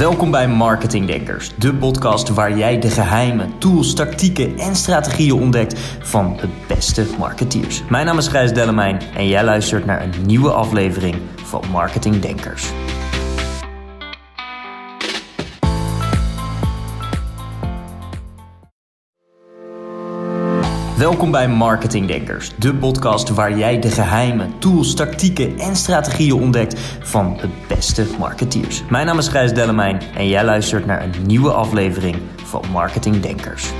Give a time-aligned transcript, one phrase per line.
[0.00, 5.80] Welkom bij Marketing Denkers, de podcast waar jij de geheimen, tools, tactieken en strategieën ontdekt
[6.00, 7.82] van de beste marketeers.
[7.88, 12.70] Mijn naam is Gijs Dellemijn en jij luistert naar een nieuwe aflevering van Marketing Denkers.
[21.00, 26.80] Welkom bij Marketing Denkers, de podcast waar jij de geheimen, tools, tactieken en strategieën ontdekt
[27.00, 28.82] van de beste marketeers.
[28.90, 33.72] Mijn naam is Gijs Dellemijn en jij luistert naar een nieuwe aflevering van Marketing Denkers.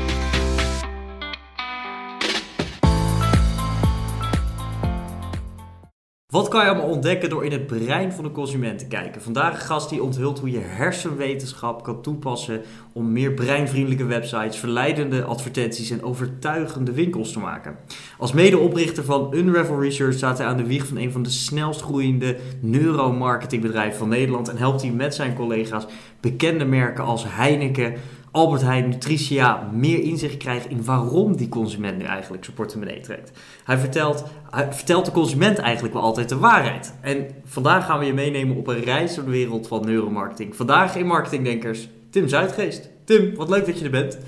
[6.31, 9.23] Wat kan je allemaal ontdekken door in het brein van de consument te kijken?
[9.23, 12.63] Vandaag een gast die onthult hoe je hersenwetenschap kan toepassen
[12.93, 17.77] om meer breinvriendelijke websites, verleidende advertenties en overtuigende winkels te maken.
[18.19, 21.81] Als medeoprichter van Unravel Research staat hij aan de wieg van een van de snelst
[21.81, 25.87] groeiende neuromarketingbedrijven van Nederland en helpt hij met zijn collega's
[26.21, 27.95] bekende merken als Heineken,
[28.31, 33.31] Albert Heijn Nutritia meer inzicht krijgt in waarom die consument nu eigenlijk zijn portemonnee trekt.
[33.65, 36.95] Hij vertelt, hij vertelt de consument eigenlijk wel altijd de waarheid.
[37.01, 40.57] En vandaag gaan we je meenemen op een reis door de wereld van neuromarketing.
[40.57, 42.91] Vandaag in Marketingdenkers, Tim Zuidgeest.
[43.05, 44.19] Tim, wat leuk dat je er bent.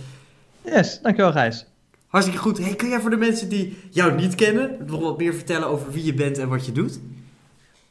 [0.65, 1.67] Yes, dankjewel Gijs.
[2.07, 2.59] Hartstikke goed.
[2.59, 5.93] Hey, kun jij voor de mensen die jou niet kennen nog wat meer vertellen over
[5.93, 7.01] wie je bent en wat je doet?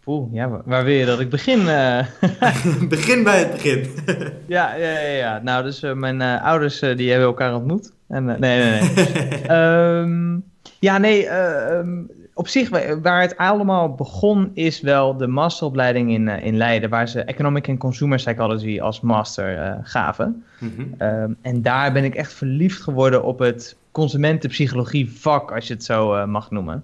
[0.03, 1.59] Poeh, ja, waar wil je dat ik begin?
[1.59, 2.05] Uh...
[2.89, 3.87] begin bij het begin.
[4.47, 7.91] ja, ja, ja, ja, Nou, dus uh, mijn uh, ouders die hebben elkaar ontmoet.
[8.07, 9.51] En, nee, nee, nee.
[9.99, 10.43] um,
[10.79, 12.69] ja, nee, um, op zich,
[13.01, 17.79] waar het allemaal begon, is wel de masteropleiding in, in Leiden, waar ze Economic and
[17.79, 20.43] Consumer Psychology als master gaven.
[20.59, 21.07] Mm -hmm.
[21.07, 25.83] um, en daar ben ik echt verliefd geworden op het consumentenpsychologie vak, als je het
[25.83, 26.83] zo mag noemen.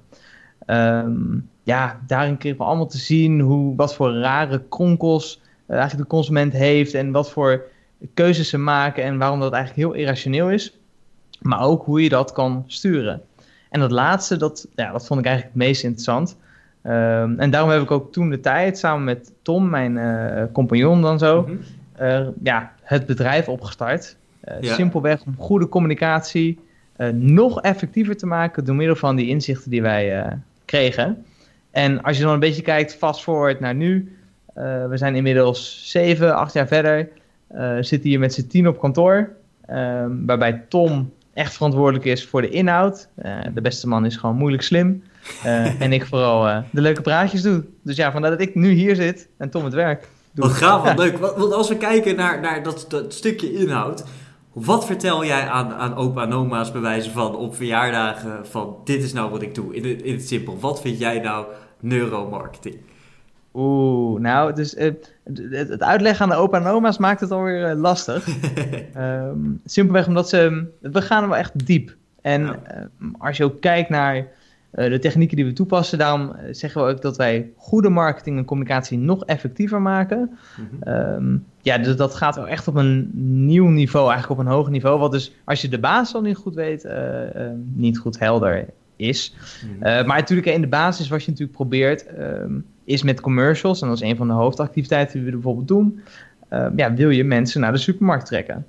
[0.66, 6.10] Um, ja, daarin kregen we allemaal te zien hoe, wat voor rare kronkels uh, eigenlijk
[6.10, 7.64] de consument heeft en wat voor
[8.14, 10.78] keuzes ze maken en waarom dat eigenlijk heel irrationeel is.
[11.42, 13.22] Maar ook hoe je dat kan sturen.
[13.70, 16.38] En dat laatste, dat, ja, dat vond ik eigenlijk het meest interessant.
[16.84, 21.02] Um, en daarom heb ik ook toen de tijd samen met Tom, mijn uh, compagnon
[21.02, 22.08] dan zo, mm -hmm.
[22.08, 24.16] uh, ja, het bedrijf opgestart.
[24.62, 24.74] Ja.
[24.74, 26.60] Simpelweg om goede communicatie
[27.14, 31.26] nog effectiever te maken door middel van die inzichten die wij kregen.
[31.78, 34.18] En als je dan een beetje kijkt, fast forward naar nu.
[34.58, 37.10] Uh, we zijn inmiddels zeven, acht jaar verder.
[37.56, 39.30] Uh, zitten hier met z'n tien op kantoor.
[39.70, 43.08] Uh, waarbij Tom echt verantwoordelijk is voor de inhoud.
[43.24, 45.04] Uh, de beste man is gewoon moeilijk slim.
[45.80, 47.64] en ik vooral de leuke praatjes doe.
[47.84, 50.46] Dus ja, vandaar dat ik nu hier zit en Tom het werk doet.
[50.46, 51.18] Wat gaaf, wat leuk.
[51.18, 54.04] Want als we kijken naar, naar dat, dat stukje inhoud.
[54.54, 59.14] Wat vertel jij aan, aan opa en oma's bewijzen van op verjaardagen van dit is
[59.14, 59.76] nou wat ik doe?
[59.76, 61.46] In het, in het simpel, wat vind jij nou
[61.80, 62.78] neuromarketing?
[63.58, 65.14] Oeh, nou, dus uh, het,
[65.50, 68.28] het, uitleggen aan de opa en oma's maakt het alweer uh, lastig.
[68.98, 71.96] um, simpelweg omdat ze, we gaan wel echt diep.
[72.22, 72.60] En ja.
[73.02, 74.28] uh, als je ook kijkt naar
[74.72, 78.98] de technieken die we toepassen, daarom zeggen we ook dat wij goede marketing en communicatie
[78.98, 80.38] nog effectiever maken.
[80.58, 80.94] Mm -hmm.
[80.94, 83.10] um, ja, dus dat gaat wel echt op een
[83.46, 85.00] nieuw niveau, eigenlijk op een hoog niveau.
[85.00, 86.88] Wat dus, als je de basis al niet goed weet,
[87.76, 88.66] niet goed helder
[88.98, 89.36] is.
[89.66, 89.76] Mm.
[89.76, 93.88] Uh, maar natuurlijk in de basis wat je natuurlijk probeert um, is met commercials, en
[93.88, 96.00] dat is een van de hoofdactiviteiten die we bijvoorbeeld doen,
[96.54, 98.66] uh, ja, wil je mensen naar de supermarkt trekken.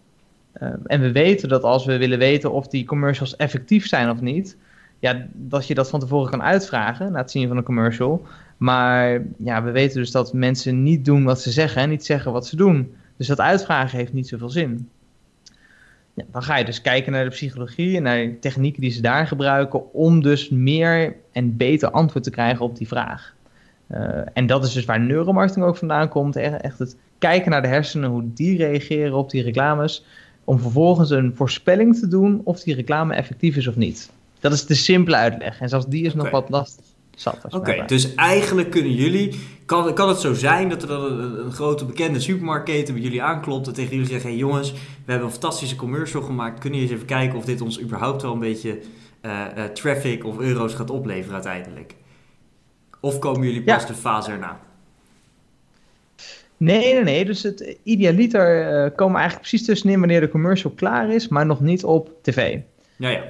[0.62, 4.20] Uh, en we weten dat als we willen weten of die commercials effectief zijn of
[4.20, 4.56] niet,
[4.98, 8.26] ja, dat je dat van tevoren kan uitvragen na het zien van een commercial.
[8.56, 12.32] Maar ja, we weten dus dat mensen niet doen wat ze zeggen en niet zeggen
[12.32, 12.94] wat ze doen.
[13.16, 14.88] Dus dat uitvragen heeft niet zoveel zin.
[16.18, 19.00] Ja, dan ga je dus kijken naar de psychologie en naar de technieken die ze
[19.00, 23.34] daar gebruiken om dus meer en beter antwoord te krijgen op die vraag.
[23.90, 26.36] Uh, en dat is dus waar neuromarketing ook vandaan komt.
[26.36, 30.04] Echt het kijken naar de hersenen, hoe die reageren op die reclames.
[30.44, 34.10] Om vervolgens een voorspelling te doen of die reclame effectief is of niet.
[34.40, 35.60] Dat is de simpele uitleg.
[35.60, 36.22] En zelfs die is okay.
[36.22, 36.84] nog wat lastig.
[37.26, 41.44] Oké, okay, dus eigenlijk kunnen jullie, kan, kan het zo zijn dat er dan een,
[41.44, 45.26] een grote bekende supermarktketen bij jullie aanklopt en tegen jullie zegt, hey jongens, we hebben
[45.26, 48.38] een fantastische commercial gemaakt, kunnen jullie eens even kijken of dit ons überhaupt wel een
[48.38, 48.78] beetje
[49.22, 51.94] uh, uh, traffic of euro's gaat opleveren uiteindelijk?
[53.00, 53.88] Of komen jullie pas ja.
[53.88, 54.60] de fase erna?
[56.56, 57.24] Nee, nee, nee.
[57.24, 61.60] Dus het idealiter uh, komen eigenlijk precies tussenin wanneer de commercial klaar is, maar nog
[61.60, 62.58] niet op tv.
[62.96, 63.22] Ja, ja.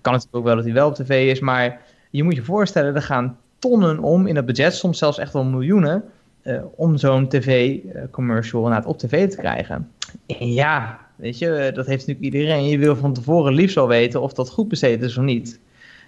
[0.00, 2.94] kan het ook wel dat hij wel op tv is, maar je moet je voorstellen,
[2.94, 6.04] er gaan tonnen om in het budget, soms zelfs echt wel miljoenen,
[6.42, 9.90] uh, om zo'n tv-commercial op tv te krijgen.
[10.26, 12.64] En ja, weet je, dat heeft natuurlijk iedereen.
[12.64, 15.60] Je wil van tevoren liefst wel weten of dat goed besteed is of niet.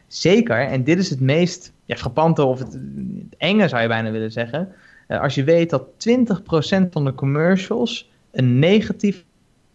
[0.06, 2.78] Zeker, en dit is het meest ja, frappante of het,
[3.38, 4.68] enge zou je bijna willen zeggen.
[5.08, 9.24] Uh, als je weet dat 20% van de commercials een negatief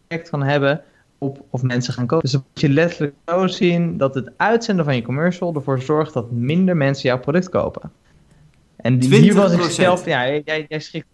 [0.08, 0.82] effect kan hebben
[1.18, 2.24] op of mensen gaan kopen.
[2.24, 6.14] Dus dan moet je letterlijk zo zien dat het uitzenden van je commercial ervoor zorgt
[6.14, 7.92] dat minder mensen jouw product kopen.
[8.76, 9.74] En die- hier was ik 20%.
[9.76, 11.08] zelf, ja, jij, jij schrikt.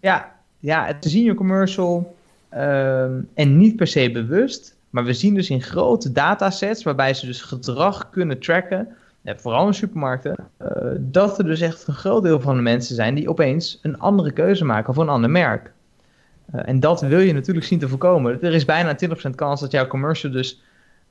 [0.00, 2.16] Ja, ja, het zien je commercial
[2.48, 7.26] ehm, en niet per se bewust, maar we zien dus in grote datasets waarbij ze
[7.26, 8.88] dus gedrag kunnen tracken,
[9.22, 10.68] eh, vooral in supermarkten, eh,
[10.98, 14.32] dat er dus echt een groot deel van de mensen zijn die opeens een andere
[14.32, 15.72] keuze maken voor een ander merk.
[16.52, 18.42] Eh, en dat wil je natuurlijk zien te voorkomen.
[18.42, 20.62] Er is bijna 20% kans dat jouw commercial dus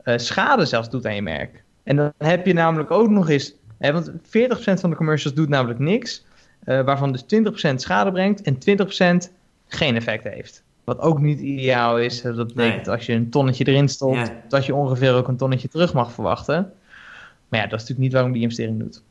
[0.04, 1.64] eh, schade zelfs doet aan je merk.
[1.84, 5.50] En dan heb je namelijk ook nog eens, hè, want 40% van de commercials doet
[5.50, 6.26] namelijk niks,
[6.64, 9.32] eh, waarvan dus 20% schade brengt en 20%
[9.68, 10.64] geen effect heeft.
[10.84, 12.22] Wat ook niet ideaal is.
[12.22, 12.96] Dat betekent Nee.
[12.96, 14.42] als je een tonnetje erin stopt, Ja.
[14.48, 16.74] dat je ongeveer ook een tonnetje terug mag verwachten.
[17.50, 19.02] Maar ja, dat is natuurlijk niet waarom die investering doet.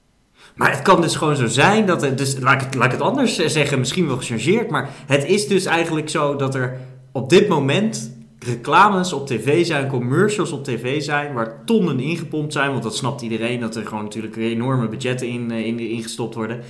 [0.55, 3.39] Maar het kan dus gewoon zo zijn dat er, dus laat ik het, het anders
[3.39, 6.81] eh, zeggen, misschien wel gechargeerd, maar het is dus eigenlijk zo dat er
[7.13, 12.71] op dit moment reclames op tv zijn, commercials op tv zijn, waar tonnen ingepompt zijn,
[12.71, 16.61] want dat snapt iedereen, dat er gewoon natuurlijk enorme budgetten in, eh, in, ingestopt worden,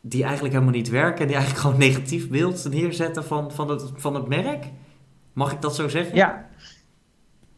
[0.00, 3.84] die eigenlijk helemaal niet werken en die eigenlijk gewoon negatief beeld neerzetten van, van, het,
[3.94, 4.64] van het merk.
[5.32, 6.16] Mag ik dat zo zeggen?
[6.16, 6.48] Ja,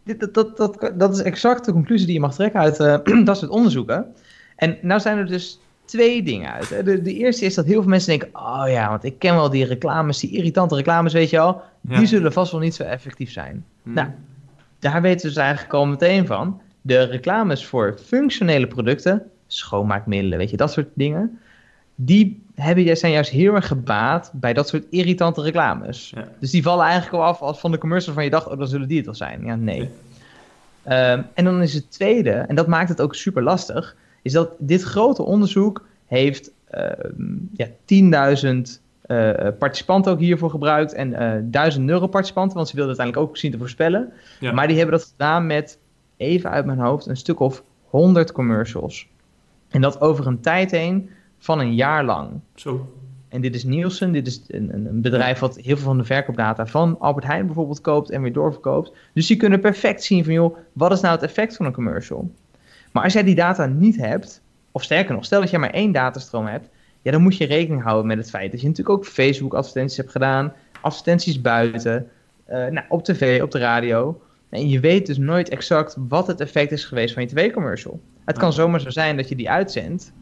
[0.05, 3.39] dat, dat, dat, dat is exact de conclusie die je mag trekken uit eh, dat
[3.39, 4.15] soort onderzoeken.
[4.61, 6.69] En nou zijn er dus twee dingen uit.
[6.71, 6.83] hè.
[6.83, 9.51] De, de eerste is dat heel veel mensen denken: oh ja, want ik ken wel
[9.51, 11.63] die reclames, die irritante reclames, weet je al.
[11.81, 12.05] Die Ja.
[12.07, 13.65] zullen vast wel niet zo effectief zijn.
[13.83, 13.93] Hm.
[13.93, 14.09] Nou,
[14.79, 16.61] daar weten we dus eigenlijk al meteen van.
[16.83, 21.39] De reclames voor functionele producten, schoonmaakmiddelen, weet je, dat soort dingen.
[21.95, 26.13] Die hebben, zijn juist heel erg gebaat bij dat soort irritante reclames.
[26.15, 26.29] Ja.
[26.41, 28.69] Dus die vallen eigenlijk al af als van de commercial van je dacht, oh, dan
[28.69, 29.45] zullen die het wel zijn.
[29.45, 29.89] Ja, nee.
[30.83, 34.55] Ehm, en dan is het tweede, en dat maakt het ook super lastig, is dat
[34.59, 41.85] dit grote onderzoek heeft ehm, ja, 10.000 eh, participanten ook hiervoor gebruikt en eh 1000
[41.85, 44.13] neuroparticipanten, want ze wilden uiteindelijk ook zien te voorspellen.
[44.41, 44.53] Ja.
[44.53, 45.79] Maar die hebben dat gedaan met,
[46.17, 49.09] even uit mijn hoofd, een stuk of 100 commercials.
[49.69, 52.31] En dat over een tijd heen van een jaar lang.
[52.55, 52.89] Zo.
[53.29, 56.05] En dit is Nielsen, dit is een, een een bedrijf wat heel veel van de
[56.05, 58.93] verkoopdata van Albert Heijn bijvoorbeeld koopt en weer doorverkoopt.
[59.13, 62.31] Dus die kunnen perfect zien van joh, wat is nou het effect van een commercial?
[62.91, 64.43] Maar als jij die data niet hebt,
[64.73, 66.69] of sterker nog, stel dat jij maar één datastroom hebt,
[67.03, 69.97] ja, dan moet je rekening houden met het feit dat je natuurlijk ook Facebook advertenties
[69.97, 72.09] hebt gedaan, advertenties buiten,
[72.45, 74.21] eh, nou, op tv, op de radio.
[74.49, 78.01] En je weet dus nooit exact wat het effect is geweest van je tv-commercial.
[78.25, 80.13] Het kan zomaar zo zijn dat je die uitzendt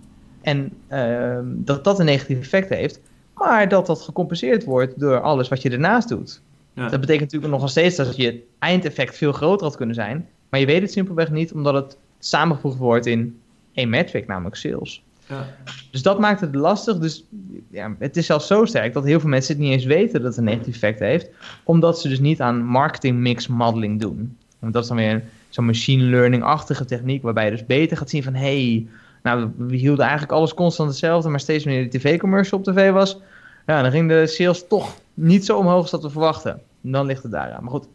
[0.42, 3.00] en ehm, dat dat een negatief effect heeft,
[3.34, 6.42] maar dat dat gecompenseerd wordt door alles wat je ernaast doet.
[6.72, 6.88] Ja.
[6.88, 10.66] Dat betekent natuurlijk nog steeds dat je eindeffect veel groter had kunnen zijn, maar je
[10.66, 13.38] weet het simpelweg niet omdat het samengevoegd wordt in
[13.72, 15.02] één metric, namelijk sales.
[15.28, 15.46] Ja.
[15.90, 16.98] Dus dat maakt het lastig.
[16.98, 17.24] Dus
[17.70, 20.28] ja, het is zelfs zo sterk dat heel veel mensen het niet eens weten dat
[20.28, 21.30] het een negatief effect heeft,
[21.64, 24.36] omdat ze dus niet aan marketing mix modeling doen.
[24.58, 28.10] Want dat is dan weer een- zo'n machine learning-achtige techniek, waarbij je dus beter gaat
[28.10, 28.86] zien van hé, hey,
[29.22, 33.18] nou, we, hielden eigenlijk alles constant hetzelfde, maar steeds wanneer die tv-commercial op tv was,
[33.66, 36.52] ja, dan ging de sales toch niet zo omhoog als dat we verwachten.
[36.82, 37.62] En dan ligt het daaraan.
[37.62, 37.86] Maar goed,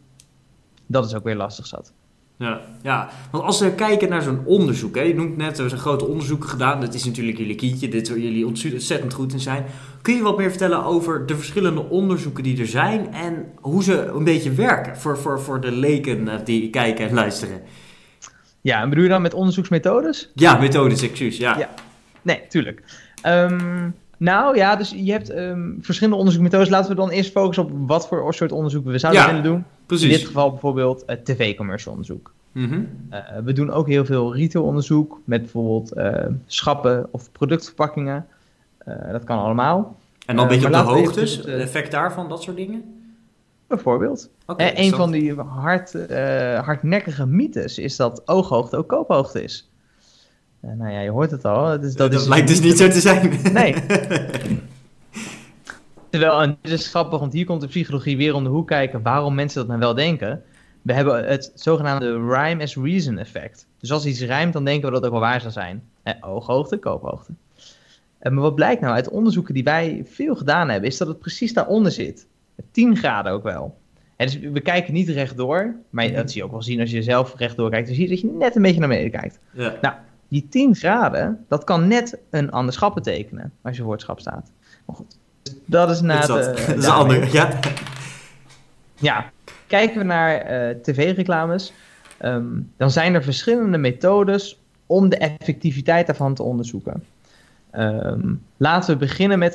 [0.86, 1.92] dat is ook weer lastig zat.
[2.38, 5.80] Ja, ja, want als we kijken naar zo'n onderzoek, hè, je noemt net, er zijn
[5.80, 9.64] grote onderzoeken gedaan, dat is natuurlijk jullie kindje, dit waar jullie ontzettend goed in zijn.
[10.02, 14.04] Kun je wat meer vertellen over de verschillende onderzoeken die er zijn en hoe ze
[14.04, 17.62] een beetje werken voor, voor, voor de leken eh, die kijken en luisteren?
[18.60, 20.30] Ja, en bedoel je dan met onderzoeksmethodes?
[20.34, 21.58] Ja, methodes, excuus, ja.
[21.58, 21.68] Ja.
[22.22, 22.82] Nee, tuurlijk.
[23.22, 26.68] Ehm, nou ja, dus je hebt ehm, verschillende onderzoekmethodes.
[26.68, 29.56] Laten we dan eerst focussen op wat voor soort onderzoeken we zouden Ja, willen doen.
[29.56, 30.08] In precies.
[30.08, 32.33] dit geval bijvoorbeeld eh, tv-commercial onderzoek.
[32.54, 32.82] Mhm.
[33.10, 38.26] Eh, we doen ook heel veel retail-onderzoek met bijvoorbeeld eh, schappen of productverpakkingen.
[38.78, 39.96] Eh, dat kan allemaal.
[40.26, 43.02] En dan een beetje op de hoogtes, het, effect daarvan, dat soort dingen?
[43.66, 44.30] Bijvoorbeeld.
[44.56, 45.92] Eh, een van die hard,
[46.64, 49.70] hardnekkige mythes is dat ooghoogte ook koophoogte is.
[50.60, 51.66] Nou ja, je hoort het al.
[51.66, 53.40] Het is, dat dat is lijkt dus niet zo te zijn.
[53.52, 53.74] Nee.
[56.10, 59.02] Terwijl, en dit is grappig, want hier komt de psychologie weer om de hoek kijken
[59.02, 60.42] waarom mensen dat nou wel denken.
[60.84, 63.66] We hebben het zogenaamde rhyme as reason effect.
[63.78, 65.82] Dus als iets rijmt, dan denken we dat het ook wel waar zou zijn.
[66.02, 67.32] Eh, ooghoogte, koophoogte.
[68.18, 71.18] Eh, maar wat blijkt nou uit onderzoeken die wij veel gedaan hebben, is dat het
[71.18, 72.26] precies daaronder zit.
[72.70, 73.78] 10 graden ook wel.
[74.16, 77.02] En dus we kijken niet rechtdoor, maar dat zie je ook wel zien als je
[77.02, 77.86] zelf rechtdoor kijkt.
[77.86, 79.38] Dan zie je dat je net een beetje naar beneden kijkt.
[79.52, 80.04] Ja.
[80.28, 84.20] Die 10 graden, dat kan net een ander schap betekenen als je voor het schap
[84.20, 84.50] staat.
[84.84, 85.18] Maar goed,
[85.64, 86.32] dat is na Is de,
[86.66, 87.58] dat, is ander, ja.
[88.94, 89.32] Ja,
[89.74, 91.72] kijken we naar eh, tv-reclames,
[92.18, 97.02] ehm, dan zijn er verschillende methodes om de effectiviteit daarvan te onderzoeken.
[97.70, 99.52] Ehm, laten we beginnen met.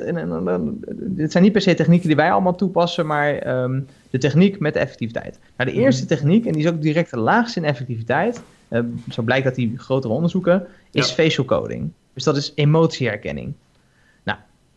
[0.90, 4.72] dit zijn niet per se technieken die wij allemaal toepassen, maar ehm, de techniek met
[4.72, 5.38] de effectiviteit.
[5.56, 6.14] Nou, de eerste mhm.
[6.14, 9.78] techniek, en die is ook direct de laagste in effectiviteit, uh, zo blijkt dat die
[9.78, 11.90] grotere onderzoeken, is facial coding.
[12.14, 13.52] Dus dat is emotieherkenning.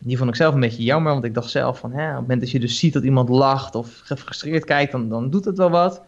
[0.04, 2.20] Die vond ik zelf een beetje jammer, want ik dacht zelf van, hè, op het
[2.20, 5.56] moment dat je dus ziet dat iemand lacht of gefrustreerd kijkt, dan, dan doet het
[5.56, 6.02] wel wat.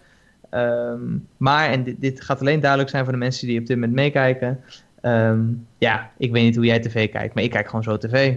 [0.51, 1.01] Ehm,
[1.37, 3.95] maar, en dit, dit, gaat alleen duidelijk zijn voor de mensen die op dit moment
[3.95, 4.61] meekijken.
[5.01, 5.41] Ehm,
[5.79, 8.37] ja, ik weet niet hoe jij tv kijkt, maar ik kijk gewoon zo tv.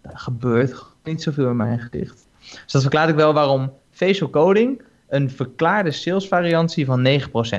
[0.00, 2.26] Er gebeurt niet zoveel in mijn gezicht.
[2.40, 7.10] Dus dat verklaart ik wel waarom facial coding een verklaarde salesvariantie van 9%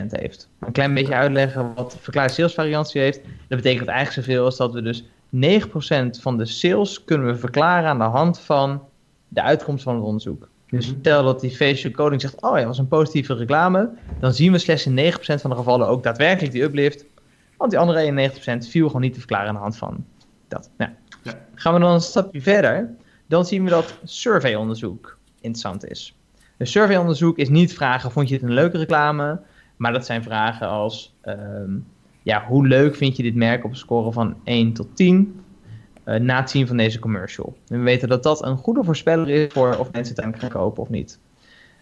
[0.10, 0.50] heeft.
[0.60, 3.22] Een klein beetje uitleggen wat verklaarde salesvariantie heeft.
[3.48, 5.06] Dat betekent eigenlijk zoveel als dat we dus
[5.36, 8.84] 9% van de sales kunnen we verklaren aan de hand van
[9.28, 10.50] de uitkomst van het onderzoek.
[10.70, 11.00] Dus mhm.
[11.00, 14.52] stel dat die facial coding zegt, oh ja, dat was een positieve reclame, dan zien
[14.52, 17.06] we slechts in 9% van de gevallen ook daadwerkelijk die uplift,
[17.58, 20.06] want die andere 91% viel gewoon niet te verklaren aan de hand van
[20.48, 20.70] dat.
[20.78, 20.92] Nou,
[21.24, 21.34] ja.
[21.56, 22.96] Gaan we dan een stapje verder,
[23.28, 26.16] dan zien we dat surveyonderzoek interessant is.
[26.58, 29.40] Een surveyonderzoek is niet vragen, vond je het een leuke reclame?
[29.76, 31.72] Maar dat zijn vragen als, ehm,
[32.28, 35.42] ja, hoe leuk vind je dit merk op een score van 1 tot 10?
[36.06, 37.58] Uh, eh, na het zien van deze commercial.
[37.68, 40.50] En we weten dat dat een goede voorspeller is voor of mensen het aan gaan
[40.50, 41.20] kopen of niet.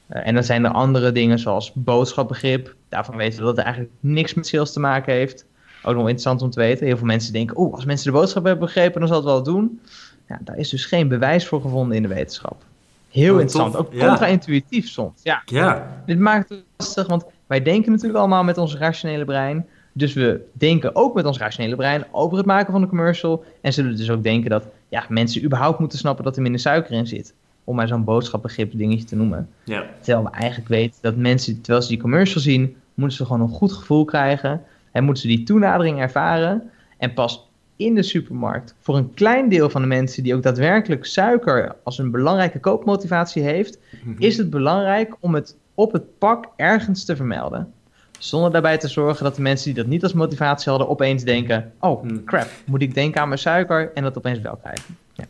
[0.09, 2.75] Uh, en dan zijn er andere dingen zoals boodschapbegrip.
[2.89, 5.45] Daarvan weten we dat het eigenlijk niks met sales te maken heeft.
[5.83, 6.85] Ook nog interessant om te weten.
[6.85, 9.43] Heel veel mensen denken, oh, als mensen de boodschap hebben begrepen, dan zal het wel
[9.43, 9.81] doen.
[10.27, 12.63] Ja, daar is dus geen bewijs voor gevonden in de wetenschap.
[13.09, 13.75] Heel oh, interessant.
[13.75, 15.23] Ook contra-intuïtief soms.
[15.23, 15.41] Ja.
[15.45, 16.01] ja.
[16.05, 19.65] Dit maakt het lastig, want wij denken natuurlijk allemaal met ons rationele brein.
[19.97, 23.43] Dus we denken ook met ons rationele brein over het maken van een commercial.
[23.61, 26.91] En zullen dus ook denken dat ja, mensen überhaupt moeten snappen dat er minder suiker
[26.93, 27.33] in zit.
[27.63, 29.49] Om maar zo'n boodschapbegrip dingetje te noemen.
[29.63, 29.85] Ja.
[30.01, 33.49] Terwijl we eigenlijk weten dat mensen, terwijl ze die commercial zien, moeten ze gewoon een
[33.49, 34.61] goed gevoel krijgen.
[34.91, 36.69] En moeten ze die toenadering ervaren.
[36.97, 41.05] En pas in de supermarkt, voor een klein deel van de mensen die ook daadwerkelijk
[41.05, 44.15] suiker als een belangrijke koopmotivatie heeft, mhm.
[44.17, 47.73] is het belangrijk om het op het pak ergens te vermelden.
[48.19, 51.73] Zonder daarbij te zorgen dat de mensen die dat niet als motivatie hadden opeens denken:
[51.79, 52.23] oh hmm.
[52.23, 54.97] crap, moet ik denken aan mijn suiker en dat opeens wel krijgen.
[55.13, 55.25] Ja.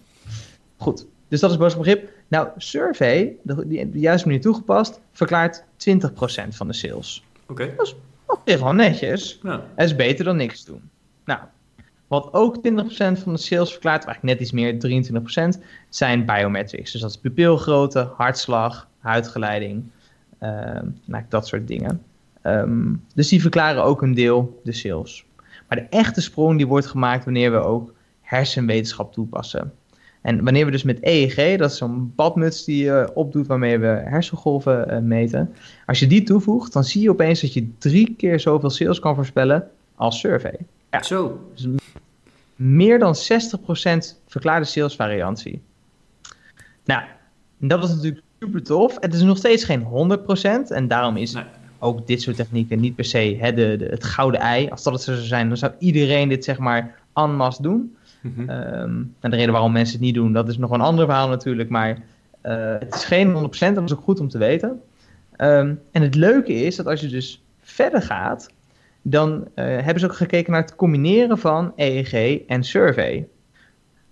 [0.77, 2.10] Goed, dus dat is boodschapbegrip.
[2.27, 5.63] Nou, survey, de, die, de juiste manier toegepast, verklaart 20%
[6.50, 7.24] van de sales.
[7.48, 7.74] Oké.
[7.77, 9.39] Dat is op zich wel netjes.
[9.44, 9.65] Ja.
[9.75, 10.89] Het is beter dan niks doen.
[11.25, 11.39] Nou,
[12.08, 12.62] wat ook 20%
[12.98, 16.92] van de sales verklaart, eigenlijk net iets meer, 23%, zijn biometrics.
[16.92, 19.84] Dus dat is pupilgrootte, hartslag, huidgeleiding,
[20.42, 20.50] uh,
[21.06, 22.01] nou, dat soort dingen.
[22.46, 25.25] Ehm, dus die verklaren ook een deel de sales.
[25.68, 29.74] Maar de echte sprong die wordt gemaakt wanneer we ook hersenwetenschap toepassen.
[30.22, 33.88] En wanneer we dus met EEG, dat is zo'n badmuts die je opdoet waarmee we
[33.88, 35.56] hersengolven uh, meten.
[35.86, 39.16] Als je die toevoegt, dan zie je opeens dat je drie keer zoveel sales kan
[39.16, 40.58] voorspellen als survey.
[40.92, 41.04] Ja.
[41.04, 41.50] Zo.
[41.54, 41.68] Dus
[42.56, 43.18] meer dan 60%
[44.28, 45.62] verklaarde salesvariantie.
[46.84, 47.04] Nou,
[47.58, 48.98] dat is natuurlijk super tof.
[49.00, 50.18] Het is nog steeds geen
[50.68, 51.36] 100% en daarom is
[51.79, 54.70] ook dit soort technieken niet per se hè, de, de, het gouden ei.
[54.70, 57.96] Als dat het zo zou zijn, dan zou iedereen dit zeg maar en masse doen.
[58.22, 58.50] Mhm.
[58.50, 61.27] Ehm, en de reden waarom mensen het niet doen, dat is nog een ander verhaal
[61.27, 61.70] natuurlijk.
[61.70, 61.89] Maar
[62.46, 64.82] uh, het is geen 100%, dat is ook goed om te weten.
[65.36, 68.50] Ehm, en het leuke is dat als je dus verder gaat,
[69.01, 73.27] dan uh, hebben ze ook gekeken naar het combineren van EEG en survey.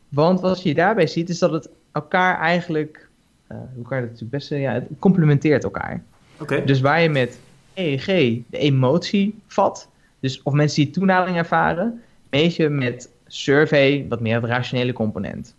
[0.10, 3.10] Want wat je daarbij ziet, is dat het elkaar eigenlijk,
[3.52, 6.04] uh, hoe kan je dat natuurlijk best ja, het complementeert elkaar.
[6.40, 6.66] Okay.
[6.66, 7.40] Dus waar je met
[7.74, 8.06] EEG
[8.50, 9.90] de emotie vat,
[10.20, 15.56] dus of mensen die toenadering ervaren, meet je met survey wat meer het rationele component.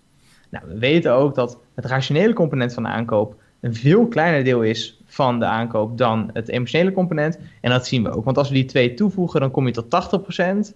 [0.50, 4.62] Nou, we weten ook dat het rationele component van de aankoop een veel kleiner deel
[4.62, 7.38] is van de aankoop dan het emotionele component.
[7.60, 8.24] En dat zien we ook.
[8.24, 10.74] Want als we die twee toevoegen, dan kom je tot 80%.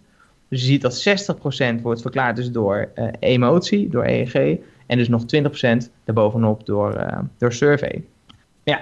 [0.49, 1.37] Dus je ziet dat
[1.79, 4.59] 60% wordt verklaard dus door uh, emotie, door EEG.
[4.87, 8.05] En dus nog 20% daarbovenop door, uh, door survey.
[8.63, 8.81] Ja,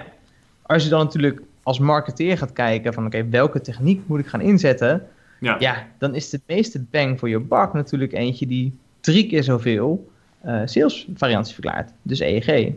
[0.61, 4.41] als je dan natuurlijk als marketeer gaat kijken van oké, welke techniek moet ik gaan
[4.41, 5.07] inzetten?
[5.39, 5.55] Ja.
[5.59, 10.09] ja, dan is de meeste bang voor je bak natuurlijk eentje die drie keer zoveel
[10.45, 11.91] uh, salesvariantie verklaart.
[12.01, 12.73] Dus EEG.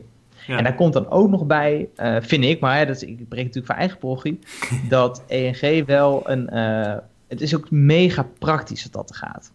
[0.47, 3.45] En daar komt dan ook nog bij, uh, vind ik, maar dat is, ik breek
[3.45, 4.39] natuurlijk van eigen progie,
[4.89, 6.49] dat ENG wel een.
[6.53, 6.95] Uh,
[7.29, 9.53] het is ook mega praktisch dat dat gaat.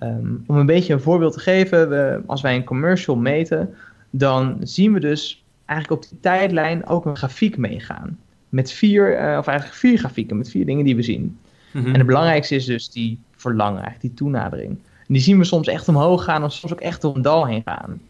[0.00, 3.74] Um, om een beetje een voorbeeld te geven, we, als wij een commercial meten,
[4.10, 8.18] dan zien we dus eigenlijk op die tijdlijn ook een grafiek meegaan.
[8.54, 11.22] Met vier, uh, of eigenlijk vier grafieken, met vier dingen die we zien.
[11.22, 11.92] Mm -hmm.
[11.92, 14.70] En het belangrijkste is dus die verlangen, eigenlijk die toenadering.
[15.06, 17.46] En die zien we soms echt omhoog gaan, of soms ook echt door een dal
[17.46, 18.00] heen gaan.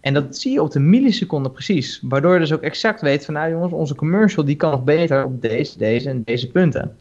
[0.00, 2.00] En dat zie je op de milliseconde precies.
[2.02, 5.24] Waardoor je dus ook exact weet van nou jongens, onze commercial die kan nog beter
[5.24, 6.96] op deze, deze en deze punten.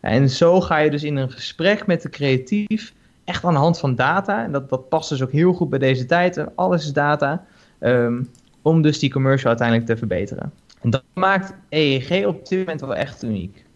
[0.00, 2.92] En zo ga je dus in een gesprek met de creatief
[3.24, 4.44] echt aan de hand van data.
[4.44, 6.56] En dat, dat past dus ook heel goed bij deze tijd.
[6.56, 7.44] Alles is data.
[7.78, 8.22] Ehm,
[8.62, 10.52] om dus die commercial uiteindelijk te verbeteren.
[10.82, 13.66] En dat maakt EEG op dit moment wel echt uniek.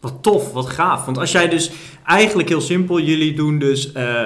[0.00, 1.04] Wat tof, wat gaaf.
[1.04, 1.72] Want als jij dus
[2.04, 4.24] eigenlijk heel simpel, jullie doen dus uh,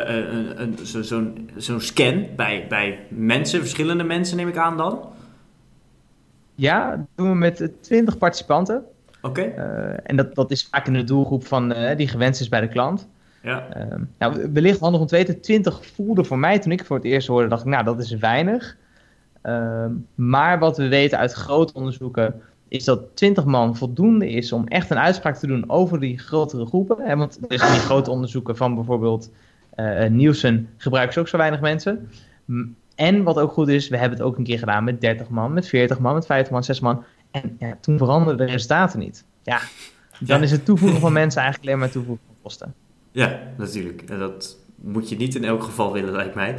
[0.82, 5.00] zo'n zo scan bij, bij mensen, verschillende mensen neem ik aan dan?
[6.54, 8.84] Ja, dat doen we met 20 participanten.
[9.23, 9.40] Oké.
[9.40, 12.61] Uh, en dat, dat is vaak in de doelgroep van, uh, die gewenst is bij
[12.61, 13.08] de klant.
[13.42, 13.66] Ja.
[13.76, 17.04] Uh, nou, wellicht handig om te weten, 20 voelde voor mij toen ik voor het
[17.04, 18.76] eerst hoorde, dacht ik, nou, dat is weinig.
[19.45, 24.67] Ehm, maar wat we weten uit grote onderzoeken is dat 20 man voldoende is om
[24.67, 26.97] echt een uitspraak te doen over die grotere groepen.
[27.01, 29.31] Hè, want er zijn die grote onderzoeken van bijvoorbeeld
[29.77, 32.11] uh, Nielsen gebruiken ze ook zo weinig mensen.
[32.95, 35.53] En wat ook goed is, we hebben het ook een keer gedaan met 30 man,
[35.53, 37.05] met 40 man, met 50 man, 6 man.
[37.31, 39.25] En ja, toen veranderden de resultaten niet.
[39.43, 39.61] Ja,
[40.21, 42.75] dan is het toevoegen van mensen eigenlijk alleen maar toevoegen van kosten.
[43.13, 44.03] Ja, natuurlijk.
[44.03, 46.55] En dat moet je niet in elk geval willen, lijkt mij.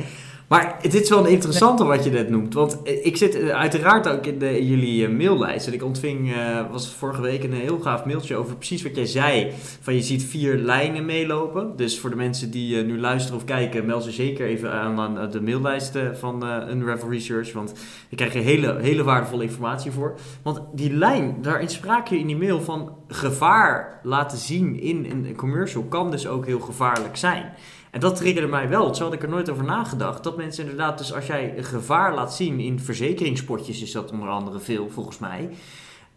[0.48, 2.54] Maar het is wel een interessante wat je net noemt.
[2.54, 5.68] Want ik zit eh, uiteraard ook in, jullie eh, maillijst.
[5.68, 9.06] En ik ontving, uh, was vorige week een heel gaaf mailtje over precies wat jij
[9.06, 9.52] zei.
[9.82, 11.76] Van je ziet vier lijnen meelopen.
[11.76, 15.32] Dus voor de mensen die nu luisteren of kijken, meld ze zeker even aan, aan
[15.32, 17.54] de maillijst van Unravel Research.
[17.54, 17.74] Want
[18.10, 20.16] ik krijg er hele, hele waardevolle informatie voor.
[20.44, 25.36] Want die lijn, daarin sprak je in die mail van gevaar laten zien in een
[25.36, 27.54] commercial kan dus ook heel gevaarlijk zijn.
[27.96, 28.96] En dat triggerde mij wel.
[28.96, 30.24] Zo had ik er nooit over nagedacht.
[30.24, 34.60] Dat mensen inderdaad, dus als jij gevaar laat zien in verzekeringspotjes, is dat onder andere
[34.60, 35.50] veel volgens mij.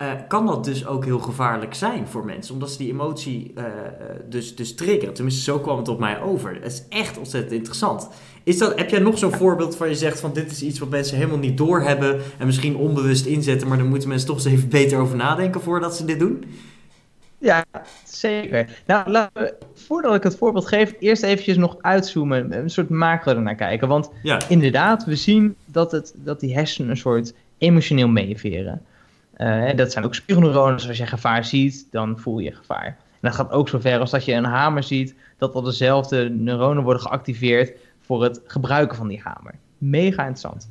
[0.03, 3.65] Uh, kan dat dus ook heel gevaarlijk zijn voor mensen, omdat ze die emotie uh,
[4.29, 5.15] dus, dus triggeren.
[5.15, 6.55] Tenminste, zo kwam het op mij over.
[6.55, 8.09] Het is echt ontzettend interessant.
[8.43, 10.91] Is dat, heb jij nog zo'n voorbeeld van je zegt van dit is iets wat
[10.91, 14.69] mensen helemaal niet doorhebben en misschien onbewust inzetten, maar dan moeten mensen toch eens even
[14.69, 16.45] beter over nadenken voordat ze dit doen?
[17.39, 17.65] Ja,
[18.05, 18.83] zeker.
[18.87, 23.35] Nou, laten we, voordat ik het voorbeeld geef, eerst eventjes nog uitzoomen, een soort macro
[23.35, 23.89] ernaar kijken.
[23.89, 24.41] Want ja.
[24.49, 28.83] inderdaad, we zien dat, het, dat die hersenen een soort emotioneel meeveren.
[29.37, 32.87] Uh, dat zijn ook spiegelneuronen, dus als je gevaar ziet, dan voel je gevaar.
[32.87, 36.29] En dat gaat ook zo ver als dat je een hamer ziet, dat al dezelfde
[36.29, 39.55] neuronen worden geactiveerd voor het gebruiken van die hamer.
[39.79, 40.71] Mega interessant.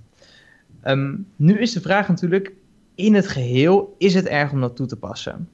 [0.85, 2.51] Um, nu is de vraag natuurlijk,
[2.95, 5.49] in het geheel, is het erg om dat toe te passen?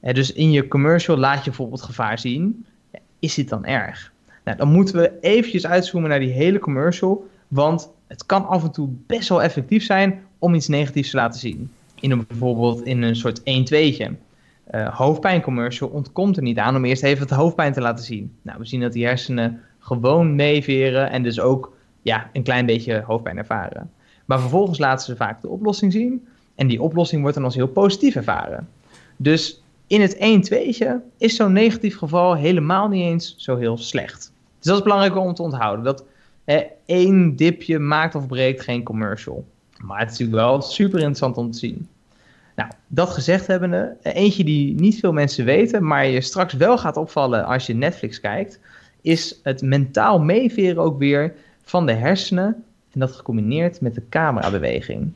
[0.00, 2.66] Dus in je commercial laat je bijvoorbeeld gevaar zien.
[3.18, 4.12] Is dit dan erg?
[4.44, 7.28] Nou, dan moeten we eventjes uitzoomen naar die hele commercial.
[7.48, 11.40] Want het kan af en toe best wel effectief zijn om iets negatiefs te laten
[11.40, 11.70] zien.
[12.00, 14.10] In een, bijvoorbeeld in een soort 1-2'tje.
[14.74, 18.32] Uh, hoofdpijncommercial ontkomt er niet aan om eerst even het hoofdpijn te laten zien.
[18.42, 23.02] Nou, we zien dat die hersenen gewoon meeveren en dus ook ja, een klein beetje
[23.06, 23.90] hoofdpijn ervaren.
[24.24, 26.26] Maar vervolgens laten ze vaak de oplossing zien.
[26.54, 28.68] En die oplossing wordt dan als heel positief ervaren.
[29.16, 30.86] Dus in het 1-2'tje
[31.18, 34.32] is zo'n negatief geval helemaal niet eens zo heel slecht.
[34.58, 35.84] Dus dat is belangrijk om te onthouden.
[35.84, 36.04] Dat
[36.44, 39.44] hè, één dipje maakt of breekt geen commercial.
[39.78, 41.88] Maar het is natuurlijk wel super interessant om te zien.
[42.54, 46.96] Nou, dat gezegd hebbende, eentje die niet veel mensen weten, maar je straks wel gaat
[46.96, 48.60] opvallen als je Netflix kijkt,
[49.00, 55.12] is het mentaal meeveren ook weer van de hersenen en dat gecombineerd met de camerabeweging.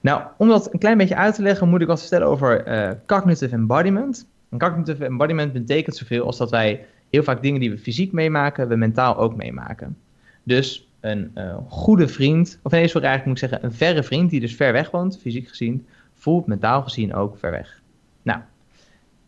[0.00, 2.90] Nou, om dat een klein beetje uit te leggen, moet ik wat vertellen over uh,
[3.06, 4.26] cognitive embodiment.
[4.50, 8.68] En cognitive embodiment betekent zoveel als dat wij heel vaak dingen die we fysiek meemaken,
[8.68, 9.96] we mentaal ook meemaken.
[10.42, 14.30] Dus een uh, goede vriend, of nee, sorry, eigenlijk moet ik zeggen, een verre vriend
[14.30, 17.82] die dus ver weg woont, fysiek gezien, voelt mentaal gezien ook ver weg.
[18.22, 18.40] Nou,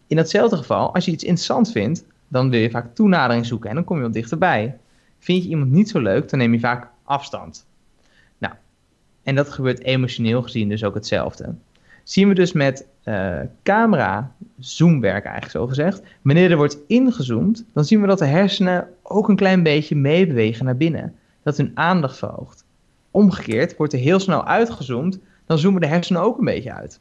[0.07, 3.75] in datzelfde geval, als je iets interessant vindt, dan wil je vaak toenadering zoeken en
[3.75, 4.79] dan kom je wat dichterbij.
[5.19, 7.67] Vind je iemand niet zo leuk, dan neem je vaak afstand.
[9.31, 11.55] En dat gebeurt emotioneel gezien dus ook hetzelfde.
[12.03, 16.03] Zien we dus met uh, camera zoomwerk eigenlijk zo gezegd.
[16.23, 20.65] Wanneer er wordt ingezoomd, dan zien we dat de hersenen ook een klein beetje meebewegen
[20.65, 21.15] naar binnen.
[21.43, 22.65] Dat hun aandacht verhoogt.
[23.11, 27.01] Omgekeerd wordt er heel snel uitgezoomd, dan zoomen de hersenen ook een beetje uit.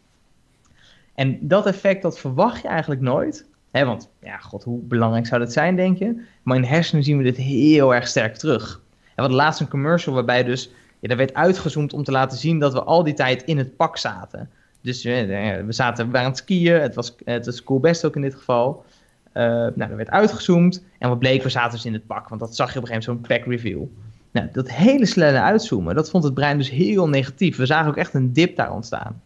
[1.15, 3.45] En dat effect dat verwacht je eigenlijk nooit.
[3.71, 6.21] Hè, want ja, god, hoe belangrijk zou dat zijn, denk je?
[6.43, 8.81] Maar in hersenen zien we dit heel erg sterk terug.
[9.15, 12.59] En wat laatst een commercial waarbij dus ja, daar werd uitgezoomd om te laten zien
[12.59, 14.49] dat we al die tijd in het pak zaten.
[14.81, 15.25] Dus eh,
[15.65, 18.21] we, zaten, we waren aan het skiën, het was, het was cool best ook in
[18.21, 18.85] dit geval.
[19.33, 22.41] Uh, nou, er werd uitgezoomd en wat bleek, we zaten dus in het pak, want
[22.41, 23.83] dat zag je op een gegeven moment zo'n pack review.
[24.31, 27.57] Nou, dat hele snelle uitzoomen, dat vond het brein dus heel negatief.
[27.57, 29.21] We zagen ook echt een dip daar ontstaan.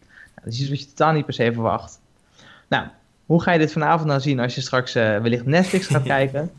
[0.00, 2.00] Nou, dat is iets wat je totaal niet per se verwacht.
[2.68, 2.86] Nou,
[3.26, 6.50] hoe ga je dit vanavond nou zien als je straks uh, wellicht Netflix gaat kijken?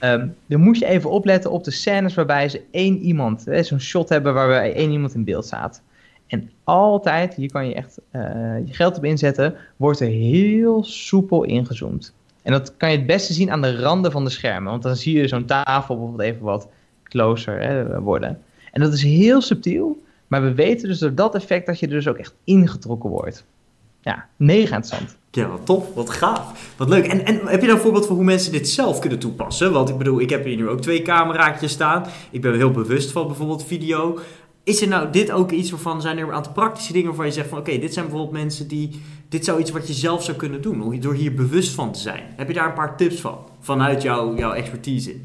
[0.00, 4.08] Um, dan moet je even opletten op de scènes waarbij ze één iemand, zo'n shot
[4.08, 5.82] hebben waarbij één iemand in beeld staat.
[6.26, 8.22] En altijd, hier kan je echt uh,
[8.64, 12.14] je geld op inzetten, wordt er heel soepel ingezoomd.
[12.42, 14.70] En dat kan je het beste zien aan de randen van de schermen.
[14.70, 16.68] Want dan zie je zo'n tafel bijvoorbeeld even wat
[17.02, 18.42] closer hè, worden.
[18.72, 20.02] En dat is heel subtiel.
[20.26, 23.44] Maar we weten dus door dat effect dat je er dus ook echt ingetrokken wordt.
[24.00, 25.16] Ja, mega interessant.
[25.34, 27.06] Ja, wat tof, wat gaaf, wat leuk.
[27.06, 29.72] En, en heb je dan een voorbeeld van hoe mensen dit zelf kunnen toepassen?
[29.72, 32.06] Want ik bedoel, ik heb hier nu ook twee cameraatjes staan.
[32.30, 34.18] Ik ben heel bewust van bijvoorbeeld video.
[34.64, 37.32] Is er nou dit ook iets waarvan, zijn er een aantal praktische dingen waarvan je
[37.32, 37.58] zegt van...
[37.58, 41.00] Oké, dit zijn bijvoorbeeld mensen die, dit zou iets wat je zelf zou kunnen doen.
[41.00, 42.22] Door hier bewust van te zijn.
[42.36, 45.16] Heb je daar een paar tips van, vanuit jouw, jouw expertise?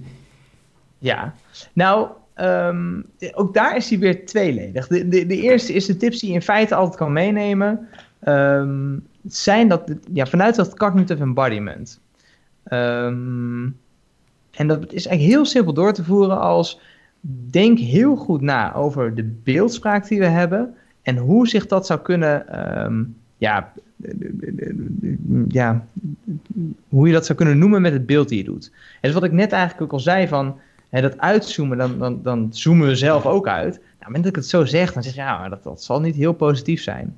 [0.98, 1.34] Ja,
[1.74, 3.02] nou, ehm,
[3.34, 4.88] ook daar is hij weer tweeledig.
[4.88, 7.88] De, de, de eerste is de tips die je in feite altijd kan meenemen...
[8.19, 8.95] Ehm,
[9.28, 12.00] zijn dat, ja, vanuit dat cognitive embodiment.
[12.72, 13.78] Um,
[14.52, 16.80] en dat is eigenlijk heel simpel door te voeren als
[17.50, 22.00] denk heel goed na over de beeldspraak die we hebben en hoe zich dat zou
[22.00, 23.74] kunnen, um, ja,
[25.48, 25.86] ja,
[26.90, 28.72] hoe je dat zou kunnen noemen met het beeld die je doet.
[28.74, 32.20] En dus wat ik net eigenlijk ook al zei van hè, dat uitzoomen, dan, dan,
[32.24, 33.74] dan zoomen we zelf ook uit.
[33.74, 35.84] Nou, op het moment dat ik het zo zeg, dan zeg je ja, dat, dat
[35.84, 37.18] zal niet heel positief zijn.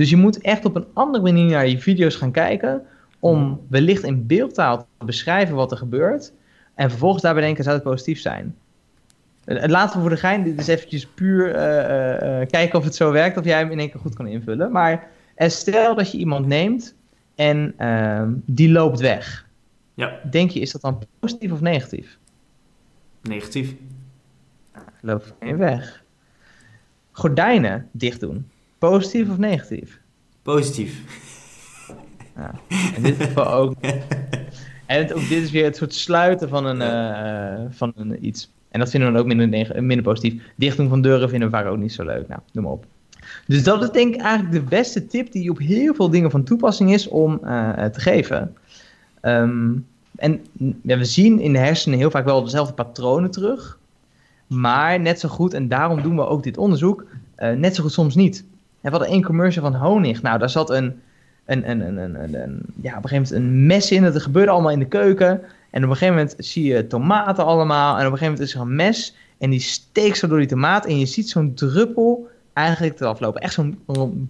[0.00, 2.82] Dus je moet echt op een andere manier naar je video's gaan kijken.
[3.18, 6.32] Om wellicht in beeldtaal te beschrijven wat er gebeurt.
[6.74, 8.56] En vervolgens daarbij denken, zou het positief zijn?
[9.44, 13.12] Laten we voor de gein dit is eventjes puur uh, uh, kijken of het zo
[13.12, 13.36] werkt.
[13.36, 14.72] Of jij hem in één keer goed kan invullen.
[14.72, 16.94] Maar stel dat je iemand neemt
[17.34, 19.46] en ehm, die loopt weg.
[19.94, 20.20] Ja.
[20.30, 22.18] Denk je, is dat dan positief of negatief?
[23.22, 23.74] Negatief.
[25.00, 26.02] Loopt geen weg.
[27.12, 28.46] Gordijnen dicht doen.
[28.80, 30.00] Positief of negatief?
[30.42, 31.02] Positief.
[32.36, 32.54] Ja,
[32.96, 33.74] in dit geval ook.
[34.86, 38.50] En het, ook dit is weer het soort sluiten van, een, uh, van een, iets.
[38.68, 40.42] En dat vinden we dan ook minder, minder positief.
[40.56, 42.28] Dicht doen van deuren vinden we vaak ook niet zo leuk.
[42.28, 42.86] Nou, noem maar op.
[43.46, 46.44] Dus dat is denk ik eigenlijk de beste tip die op heel veel dingen van
[46.44, 48.56] toepassing is om uh, te geven.
[49.22, 50.40] Um, en
[50.82, 53.78] ja, we zien in de hersenen heel vaak wel dezelfde patronen terug.
[54.46, 57.04] Maar net zo goed, en daarom doen we ook dit onderzoek,
[57.38, 58.44] uh, net zo goed soms niet.
[58.80, 60.22] En we hadden één commercial van honig.
[60.22, 61.00] Nou, daar zat een,
[61.44, 64.02] een, een, een, een, een, ja, op een gegeven moment een mes in.
[64.02, 65.40] Dat gebeurde allemaal in de keuken.
[65.70, 67.98] En op een gegeven moment zie je tomaten allemaal.
[67.98, 69.16] En op een gegeven moment is er een mes.
[69.38, 70.86] En die steekt zo door die tomaat.
[70.86, 73.40] En je ziet zo'n druppel eigenlijk eraf lopen.
[73.40, 73.82] Echt zo'n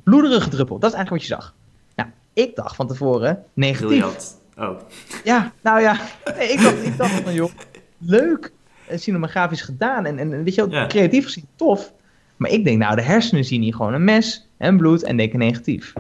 [0.05, 0.79] bloederige druppel.
[0.79, 1.55] Dat is eigenlijk wat je zag.
[1.95, 3.87] Nou, ik dacht van tevoren negatief.
[3.87, 4.39] Briljant.
[4.59, 4.81] Oh.
[5.25, 5.93] Ja, nou ja.
[6.39, 7.51] ik dacht, ik dacht van joh,
[7.99, 8.53] leuk.
[8.95, 10.07] Cinematografisch gedaan.
[10.07, 10.87] En, en weet je wel, ja.
[10.87, 11.93] creatief gezien tof.
[12.41, 15.39] Maar ik denk, nou, de hersenen zien hier gewoon een mes en bloed en denken
[15.39, 15.93] negatief.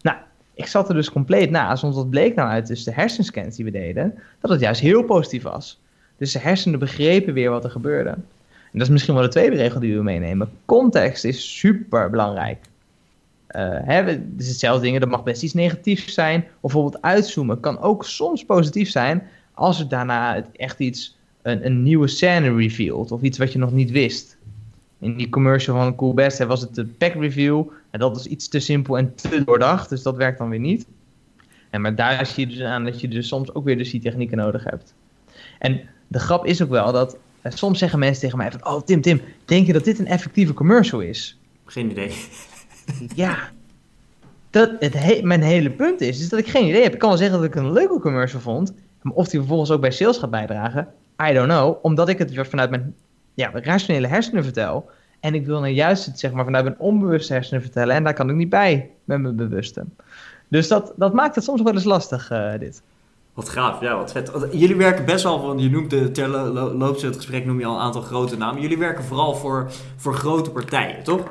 [0.00, 0.16] Nou,
[0.54, 3.64] ik zat er dus compleet naast, want wat bleek nou uit dus de hersenscans die
[3.64, 5.80] we deden, dat het juist heel positief was.
[6.16, 8.10] Dus de hersenen begrepen weer wat er gebeurde.
[8.10, 10.50] En dat is misschien wel de tweede regel die we meenemen.
[10.64, 12.58] Context is super belangrijk.
[13.84, 16.40] Hè, het is hetzelfde ding, dat mag best iets negatiefs zijn.
[16.40, 19.22] Of bijvoorbeeld uitzoomen kan ook soms positief zijn
[19.54, 23.90] als het daarna echt iets, een, nieuwe scène revealt of iets wat je nog niet
[23.90, 24.35] wist
[24.98, 27.64] in die commercial van Cool Best was het de pack review.
[27.90, 30.86] En dat is iets te simpel en te doordacht, dus dat werkt dan weer niet.
[31.70, 34.00] En maar daar zie je dus aan dat je dus soms ook weer dus die
[34.00, 34.94] technieken nodig hebt.
[35.58, 38.66] En de grap is ook wel dat eh, soms zeggen mensen tegen mij van...
[38.66, 41.38] Oh Tim, Tim, denk je dat dit een effectieve commercial is?
[41.64, 42.14] Geen idee.
[43.14, 43.50] ja.
[44.50, 46.92] Dat het he mijn hele punt is, is dat ik geen idee heb.
[46.92, 48.72] Ik kan wel zeggen dat ik een leuke commercial vond.
[49.02, 50.88] Maar of die vervolgens ook bij sales gaat bijdragen,
[51.30, 51.76] I don't know.
[51.82, 52.94] Omdat ik het weer vanuit mijn
[53.36, 54.90] ja, rationele hersenen vertel.
[55.20, 57.94] En ik wil nou juist het zeg maar, vanuit mijn onbewuste hersenen vertellen.
[57.94, 59.84] En daar kan ik niet bij met mijn bewuste.
[60.48, 62.82] Dus dat, dat maakt het soms wel eens lastig, uh, dit.
[63.34, 64.32] Wat gaaf, ja, wat vet.
[64.52, 67.74] Jullie werken best wel van, je noemt de, ter loop het gesprek noem je al
[67.74, 68.62] een aantal grote namen.
[68.62, 71.22] Jullie werken vooral voor, voor grote partijen, toch?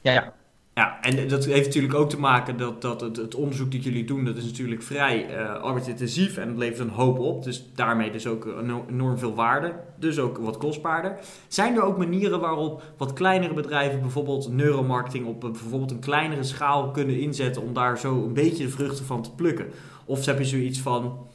[0.00, 0.32] Ja, ja.
[0.74, 4.04] Ja, en dat heeft natuurlijk ook te maken dat, dat het, het onderzoek dat jullie
[4.04, 7.44] doen, dat is natuurlijk vrij uh, arbeidsintensief en het levert een hoop op.
[7.44, 8.46] Dus daarmee dus ook
[8.88, 11.18] enorm veel waarde, dus ook wat kostbaarder.
[11.48, 16.90] Zijn er ook manieren waarop wat kleinere bedrijven bijvoorbeeld neuromarketing op bijvoorbeeld een kleinere schaal
[16.90, 19.66] kunnen inzetten om daar zo een beetje de vruchten van te plukken?
[20.04, 21.26] Of heb je zoiets van,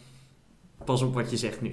[0.86, 1.72] pas op wat je zegt nu?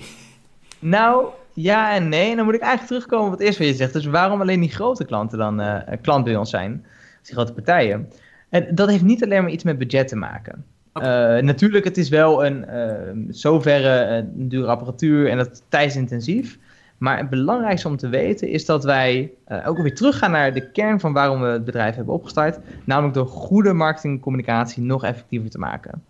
[0.79, 2.31] Nou, ja en nee.
[2.31, 3.93] En dan moet ik eigenlijk terugkomen op het eerste wat je zegt.
[3.93, 6.87] Dus waarom alleen die grote klanten dan uh, klant bij ons zijn?
[7.27, 8.09] Die grote partijen.
[8.49, 10.65] En dat heeft niet alleen maar iets met budget te maken.
[10.93, 11.39] Okay.
[11.39, 16.59] Uh, natuurlijk, het is wel een uh, zoverre een dure apparatuur en dat is tijdsintensief.
[16.99, 20.71] Maar het belangrijkste om te weten is dat wij uh, ook weer teruggaan naar de
[20.71, 22.59] kern van waarom we het bedrijf hebben opgestart.
[22.85, 26.03] Namelijk door goede marketing en communicatie nog effectiever te maken.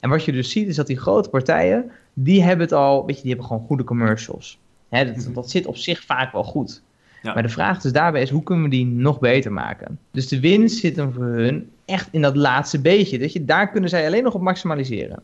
[0.00, 3.16] En wat je dus ziet is dat die grote partijen, die hebben het al, weet
[3.16, 4.58] je, die hebben gewoon goede commercials.
[4.88, 5.32] Hè, dat, mhm.
[5.32, 6.82] dat zit op zich vaak wel goed.
[7.22, 9.98] Maar de vraag dus daarbij is, hoe kunnen we die nog beter maken?
[10.10, 13.18] Dus de winst zit hem voor hun echt in dat laatste beetje.
[13.18, 15.22] Dat je, daar kunnen zij alleen nog op maximaliseren.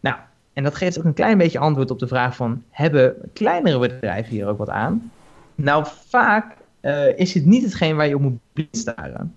[0.00, 0.16] Nou,
[0.52, 4.32] en dat geeft ook een klein beetje antwoord op de vraag van, hebben kleinere bedrijven
[4.32, 5.10] hier ook wat aan?
[5.54, 9.34] Nou, vaak uh, is het niet hetgeen waar je op moet staren.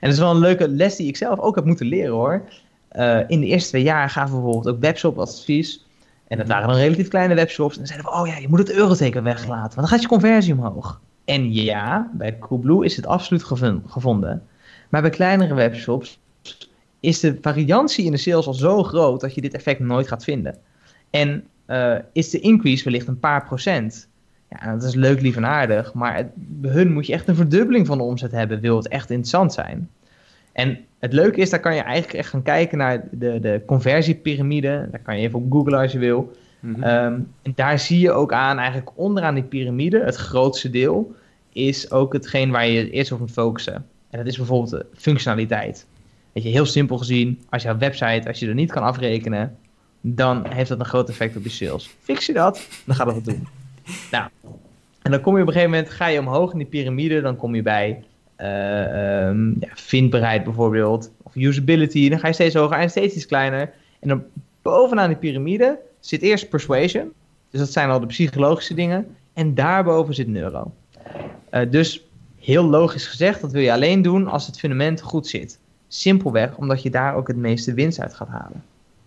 [0.00, 2.42] dat is wel een leuke les die ik zelf ook heb moeten leren hoor.
[2.92, 5.86] Uh, in de eerste twee jaar gaven we bijvoorbeeld ook webshop advies.
[6.28, 7.72] En dat waren dan relatief kleine webshops.
[7.72, 10.08] En dan zeiden we, oh ja, je moet het euroteken weglaten, want dan gaat je
[10.08, 11.00] conversie omhoog.
[11.26, 13.44] En ja, bij Coolblue is het absoluut
[13.86, 14.42] gevonden.
[14.88, 16.18] Maar bij kleinere webshops
[17.00, 20.24] is de variantie in de sales al zo groot dat je dit effect nooit gaat
[20.24, 20.56] vinden.
[21.10, 24.08] En uh, is de increase wellicht een paar procent.
[24.50, 25.94] Ja, dat is leuk, lief en aardig.
[25.94, 29.10] Maar bij hun moet je echt een verdubbeling van de omzet hebben, wil het echt
[29.10, 29.90] interessant zijn.
[30.52, 34.88] En het leuke is, daar kan je eigenlijk echt gaan kijken naar de, de conversiepyramide.
[34.90, 36.32] Daar kan je even op googlen als je wil.
[36.66, 36.82] Mhm.
[36.82, 41.14] Ehm, en daar zie je ook aan, eigenlijk onderaan die piramide, het grootste deel,
[41.52, 43.86] is ook hetgeen waar je eerst op moet focussen.
[44.10, 45.86] En dat is bijvoorbeeld de functionaliteit.
[46.32, 49.56] Weet je, heel simpel gezien, als jouw website, als je er niet kan afrekenen,
[50.00, 51.90] dan heeft dat een groot effect op je sales.
[52.00, 53.46] Fix je dat, dan gaat het wat doen.
[54.10, 54.28] nou,
[55.02, 57.36] en dan kom je op een gegeven moment, ga je omhoog in die piramide, dan
[57.36, 58.04] kom je bij
[58.40, 63.26] uh, um, ja, vindbaarheid bijvoorbeeld, of usability, dan ga je steeds hoger en steeds iets
[63.26, 63.72] kleiner.
[64.00, 64.24] En dan
[64.62, 67.12] bovenaan die piramide zit eerst persuasion,
[67.50, 70.72] dus dat zijn al de psychologische dingen, en daarboven zit neuro.
[71.50, 72.04] Uh, dus
[72.38, 75.58] heel logisch gezegd, dat wil je alleen doen als het fundament goed zit.
[75.88, 78.64] Simpelweg omdat je daar ook het meeste winst uit gaat halen.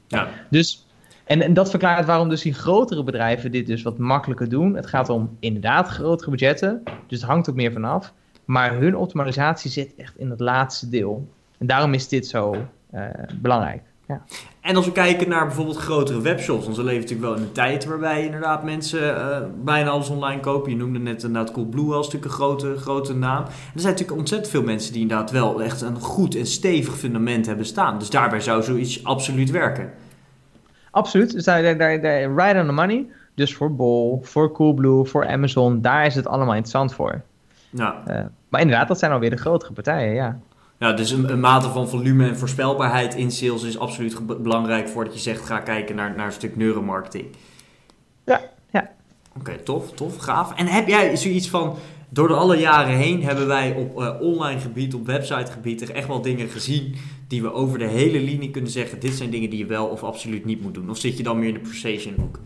[0.08, 0.30] Ja.
[0.50, 0.88] Dus,
[1.24, 4.76] en, en dat verklaart waarom dus die grotere bedrijven dit dus wat makkelijker doen.
[4.76, 8.14] Het gaat om inderdaad grotere budgetten, dus het hangt ook meer vanaf.
[8.46, 11.28] Maar hun optimalisatie zit echt in het laatste deel.
[11.58, 12.56] En daarom is dit zo
[12.94, 13.04] uh,
[13.36, 13.82] belangrijk.
[14.10, 14.22] Ja.
[14.62, 17.52] En als we kijken naar bijvoorbeeld grotere webshops, want we leven natuurlijk wel in een
[17.52, 20.72] tijd waarbij inderdaad mensen uh, bijna alles online kopen.
[20.72, 23.44] Je noemde net inderdaad Coolblue als natuurlijk een grote, grote naam.
[23.44, 27.46] er zijn natuurlijk ontzettend veel mensen die inderdaad wel echt een goed en stevig fundament
[27.46, 28.00] hebben staan.
[28.00, 29.92] Dus daarbij zou zoiets absoluut werken.
[30.92, 33.08] Absoluut, dus daar, daar, daar, right on the money.
[33.36, 37.22] Dus voor Bol, voor Coolblue, voor Amazon, daar is het allemaal interessant voor.
[37.70, 38.04] Ja.
[38.08, 40.40] Uh, maar inderdaad, dat zijn alweer de grotere partijen, ja.
[40.80, 45.14] Ja, dus een, een, mate van volume en voorspelbaarheid in sales is absoluut belangrijk voordat
[45.14, 47.26] je zegt ga kijken naar, naar een stuk neuromarketing.
[48.26, 48.92] Ja, ja.
[49.38, 50.56] Oké, tof, tof, gaaf.
[50.56, 51.76] En heb jij zoiets van,
[52.10, 56.08] door de alle jaren heen hebben wij op uh, online gebied, op website gebied, echt
[56.08, 56.96] wel dingen gezien
[57.28, 60.04] die we over de hele linie kunnen zeggen, dit zijn dingen die je wel of
[60.04, 60.90] absoluut niet moet doen?
[60.90, 62.40] Of zit je dan meer in de precision hoek?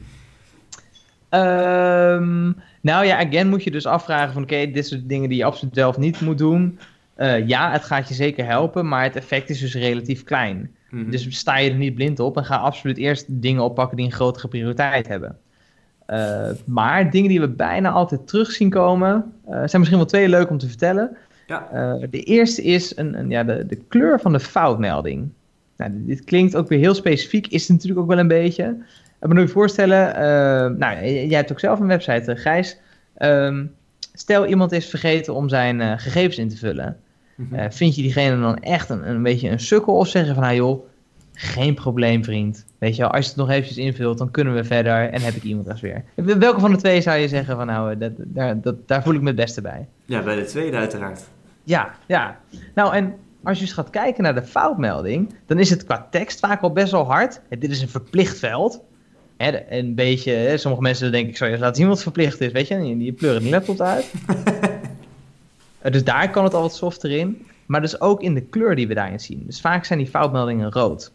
[1.29, 5.45] Um, nou ja, again moet je dus afvragen van oké, dit soort dingen die je
[5.45, 6.79] absoluut zelf niet moet doen.
[7.17, 10.57] Uh, ja, het gaat je zeker helpen, maar het effect is dus relatief klein.
[10.89, 11.11] Mm -hmm.
[11.11, 14.11] Dus sta je er niet blind op en ga absoluut eerst dingen oppakken die een
[14.11, 15.37] grotere prioriteit hebben.
[16.07, 20.29] Uh, maar dingen die we bijna altijd terug zien komen, uh, zijn misschien wel twee
[20.29, 21.17] leuk om te vertellen.
[21.47, 21.97] Ja.
[22.09, 25.29] de eerste is een, een, ja, de, de kleur van de foutmelding.
[25.77, 28.77] Nou, dit klinkt ook weer heel specifiek, is het natuurlijk ook wel een beetje.
[29.21, 30.13] Ik moet je voorstellen,
[30.77, 32.77] nou, jij hebt ook zelf een website, Gijs.
[33.17, 33.71] Um,
[34.13, 36.97] stel iemand is vergeten om zijn gegevens in te vullen.
[37.35, 37.71] Mm -hmm.
[37.71, 40.85] vind je diegene dan echt een, een beetje een sukkel of zeggen van, nou joh,
[41.33, 42.65] geen probleem vriend.
[42.77, 45.33] Weet je wel, als je het nog eventjes invult, dan kunnen we verder en heb
[45.33, 46.03] ik iemand als weer.
[46.15, 49.21] Welke van de twee zou je zeggen van, nou, dat, daar, dat, daar voel ik
[49.21, 49.87] me het beste bij?
[50.05, 51.21] Ja, bij de tweede uiteraard.
[51.63, 52.39] Ja, ja.
[52.75, 56.39] Nou, en als je eens gaat kijken naar de foutmelding, dan is het qua tekst
[56.39, 57.41] vaak al best wel hard.
[57.49, 58.81] Dit is een verplicht veld
[59.69, 62.67] een beetje, hè, sommige mensen denken, ik zou je laten zien wat verplicht is, weet
[62.67, 64.11] je, die, die pleuren die laptop uit.
[65.83, 67.45] Eh, dus daar kan het al wat softer in.
[67.65, 69.43] Maar dus ook in de kleur die we daarin zien.
[69.45, 71.11] Dus vaak zijn die foutmeldingen rood.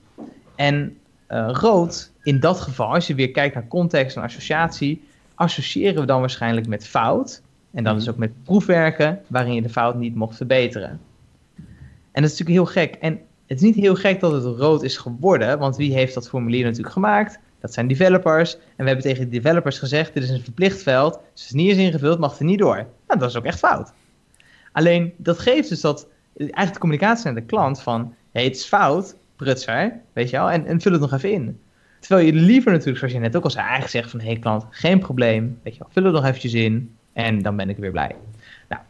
[0.54, 0.96] En
[1.28, 5.02] uh, rood, in dat geval, als je weer kijkt naar context en associatie,
[5.34, 7.42] associëren we dan waarschijnlijk met fout.
[7.70, 11.00] En dan dus ook met proefwerken waarin je de fout niet mocht verbeteren.
[12.12, 12.94] En dat is natuurlijk heel gek.
[12.94, 13.12] En
[13.46, 16.64] het is niet heel gek dat het rood is geworden, want wie heeft dat formulier
[16.64, 17.38] natuurlijk gemaakt?
[17.60, 18.54] Dat zijn developers.
[18.54, 21.12] En we hebben tegen de developers gezegd: dit is een verplicht veld.
[21.12, 22.76] Dus als het niet is ingevuld, mag het er niet door.
[23.06, 23.92] Nou, dat is ook echt fout.
[24.78, 28.64] Alleen dat geeft dus dat eigenlijk de communicatie naar de klant van: hey, het is
[28.64, 31.60] fout, prutser, weet je wel, en, en vul het nog even in.
[32.00, 34.38] Terwijl je liever natuurlijk, zoals je net ook al zei, eigenlijk zegt van: hé hey,
[34.38, 37.76] klant, geen probleem, weet je wel, vul het nog eventjes in en dan ben ik
[37.76, 38.14] weer blij.
[38.68, 38.82] Nou,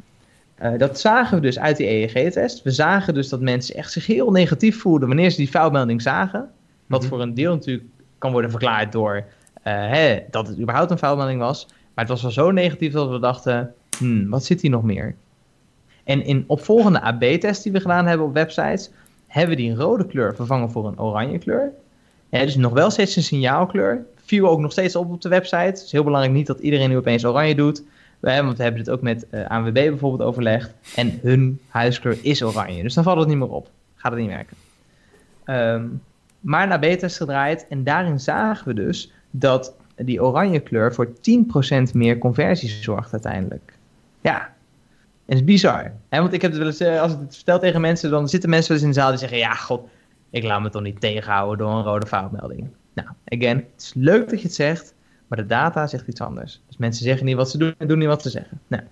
[0.62, 2.62] uh, dat zagen we dus uit die EEG-test.
[2.62, 6.50] We zagen dus dat mensen echt zich heel negatief voelden wanneer ze die foutmelding zagen.
[6.86, 7.08] Wat mhm.
[7.08, 9.24] voor een deel natuurlijk kan worden verklaard door uh,
[9.64, 11.66] hè, dat het überhaupt een foutmelding was.
[11.66, 15.14] Maar het was wel zo negatief dat we dachten, hmm, wat zit hier nog meer?
[16.08, 18.90] En in opvolgende AB-tests die we gedaan hebben op websites,
[19.26, 21.72] hebben we die rode kleur vervangen voor een oranje kleur.
[22.30, 24.04] Dus nog wel steeds een signaalkleur.
[24.24, 25.56] Viel ook nog steeds op op de website.
[25.56, 27.82] Het is heel belangrijk niet dat iedereen nu opeens oranje doet.
[28.20, 30.74] Want we hebben dit ook met uh, ANWB bijvoorbeeld overlegd.
[30.96, 32.82] En hun huiskleur is oranje.
[32.82, 33.70] Dus dan valt het niet meer op.
[33.94, 34.56] Gaat het niet werken.
[35.44, 36.02] Um,
[36.40, 37.66] maar beta gedraaid.
[37.68, 41.12] En daarin zagen we dus dat die oranje kleur voor 10%
[41.92, 43.72] meer conversies zorgt uiteindelijk.
[44.20, 44.56] Ja,
[45.28, 45.92] en het is bizar.
[46.08, 46.20] Hè?
[46.20, 48.50] Want ik heb het wel eens, eh, als ik het vertel tegen mensen, dan zitten
[48.50, 49.88] mensen wel eens in de zaal die zeggen: Ja, god,
[50.30, 52.68] ik laat me toch niet tegenhouden door een rode foutmelding.
[52.94, 54.94] Nou, again, het is leuk dat je het zegt,
[55.26, 56.60] maar de data zegt iets anders.
[56.66, 58.60] Dus mensen zeggen niet wat ze doen en doen niet wat ze zeggen.
[58.66, 58.82] Nou,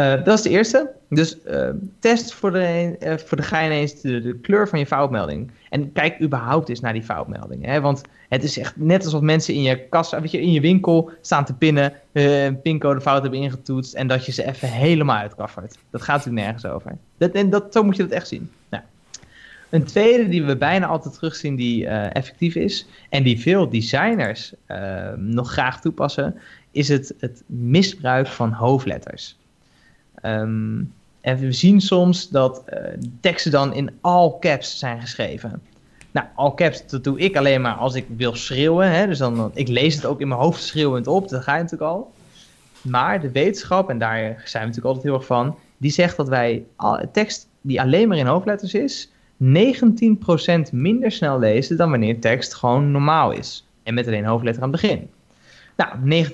[0.00, 0.90] dat is de eerste.
[1.08, 4.86] Dus uh, test voor de, uh, voor de gein eens de, de, kleur van je
[4.86, 5.50] foutmelding.
[5.70, 7.64] En kijk überhaupt eens naar die foutmelding.
[7.64, 7.80] Hè?
[7.80, 11.10] Want het is echt net alsof mensen in je kassa, weet je, in je winkel
[11.20, 15.78] staan te pinnen, een pincode fout hebben ingetoetst en dat je ze even helemaal uitkaffert.
[15.90, 16.96] Dat gaat natuurlijk nergens over.
[17.18, 18.50] Dat, en dat, zo moet je dat echt zien.
[18.68, 18.82] Nou.
[19.70, 24.52] Een tweede die we bijna altijd terugzien die effectief is en die veel designers
[25.16, 26.34] nog graag toepassen,
[26.70, 29.38] is het, het misbruik van hoofdletters.
[30.22, 32.78] Um, en we zien soms dat uh,
[33.20, 35.62] teksten dan in all caps zijn geschreven.
[36.10, 38.90] Nou, all caps, dat doe ik alleen maar als ik wil schreeuwen.
[38.90, 39.06] Hè?
[39.06, 41.90] Dus dan, ik lees het ook in mijn hoofd schreeuwend op, dat ga je natuurlijk
[41.90, 42.12] al.
[42.82, 46.28] Maar de wetenschap, en daar zijn we natuurlijk altijd heel erg van, die zegt dat
[46.28, 46.64] wij
[47.12, 52.90] tekst die alleen maar in hoofdletters is, 19% minder snel lezen dan wanneer tekst gewoon
[52.90, 53.66] normaal is.
[53.82, 55.10] En met alleen hoofdletter aan het begin.
[55.76, 56.24] Nou,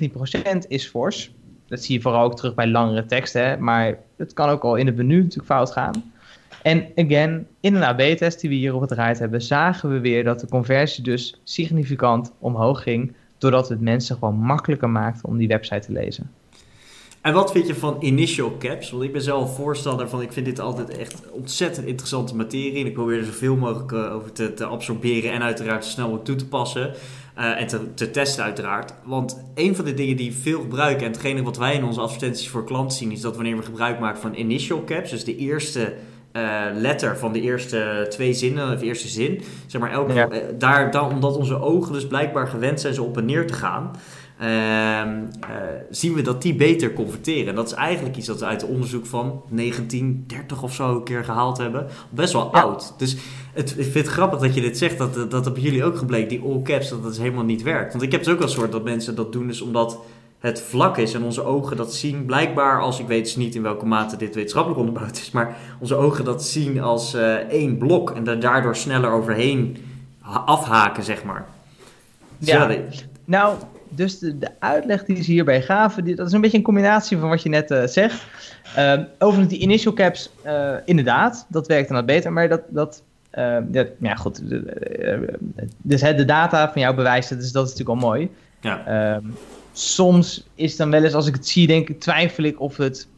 [0.64, 1.34] 19% is fors.
[1.68, 3.56] Dat zie je vooral ook terug bij langere teksten, hè?
[3.56, 6.12] maar het kan ook al in het menu natuurlijk fout gaan.
[6.62, 10.24] En again, in een AB-test die we hier op het rijt hebben, zagen we weer
[10.24, 15.48] dat de conversie dus significant omhoog ging, doordat het mensen gewoon makkelijker maakte om die
[15.48, 16.30] website te lezen.
[17.26, 18.90] En wat vind je van initial caps?
[18.90, 22.80] Want ik ben zelf voorstander van, ik vind dit altijd echt ontzettend interessante materie.
[22.80, 26.04] En ik probeer er zoveel mogelijk eh, over te, te absorberen en uiteraard zo snel
[26.04, 26.94] mogelijk toe te passen.
[27.38, 28.92] Uh, en te, te, testen uiteraard.
[29.04, 32.48] Want een van de dingen die veel gebruiken, en hetgene wat wij in onze advertenties
[32.48, 35.94] voor klanten zien, is dat wanneer we gebruik maken van initial caps, dus de eerste
[36.32, 40.30] uh, letter van de eerste twee zinnen, of eerste zin, zeg maar, elke, ja.
[40.30, 43.54] uh, daar, dan, omdat onze ogen dus blijkbaar gewend zijn zo op en neer te
[43.54, 43.90] gaan,
[45.90, 47.48] zien we dat die beter converteren.
[47.48, 51.04] En dat is eigenlijk iets dat we uit het onderzoek van 1930 of zo een
[51.04, 51.86] keer gehaald hebben.
[52.10, 52.60] Best wel ja.
[52.60, 52.94] oud.
[52.98, 53.16] Dus
[53.52, 55.96] het, ik vind het grappig dat je dit zegt, dat, dat, dat bij jullie ook
[55.96, 57.92] gebleken, die all caps, dat dat dus helemaal niet werkt.
[57.92, 59.98] Want ik heb het ook wel soort dat mensen dat doen, dus omdat
[60.38, 62.24] het vlak is en onze ogen dat zien.
[62.24, 65.94] Blijkbaar, als ik weet dus niet in welke mate dit wetenschappelijk onderbouwd is, maar onze
[65.94, 69.76] ogen dat zien als uh, één blok en er daardoor sneller overheen
[70.46, 71.46] afhaken, zeg maar.
[72.38, 72.80] Dus ja, ja
[73.24, 73.56] nou,
[73.96, 77.18] dus de, de, uitleg die ze hierbij gaven, die, dat is een beetje een combinatie
[77.18, 78.26] van wat je net uh, zegt.
[78.78, 83.02] Uh, overigens, die initial caps, uh, inderdaad, dat werkt dan wat beter, maar dat, dat
[83.34, 84.42] uh, ja, ja, goed.
[85.82, 88.30] Dus hè, de data van jou bewijst het, dus dat is natuurlijk al mooi.
[88.60, 89.14] Ja.
[89.14, 89.34] Um,
[89.72, 93.08] soms is dan wel eens, als ik het zie, denk ik, twijfel ik of het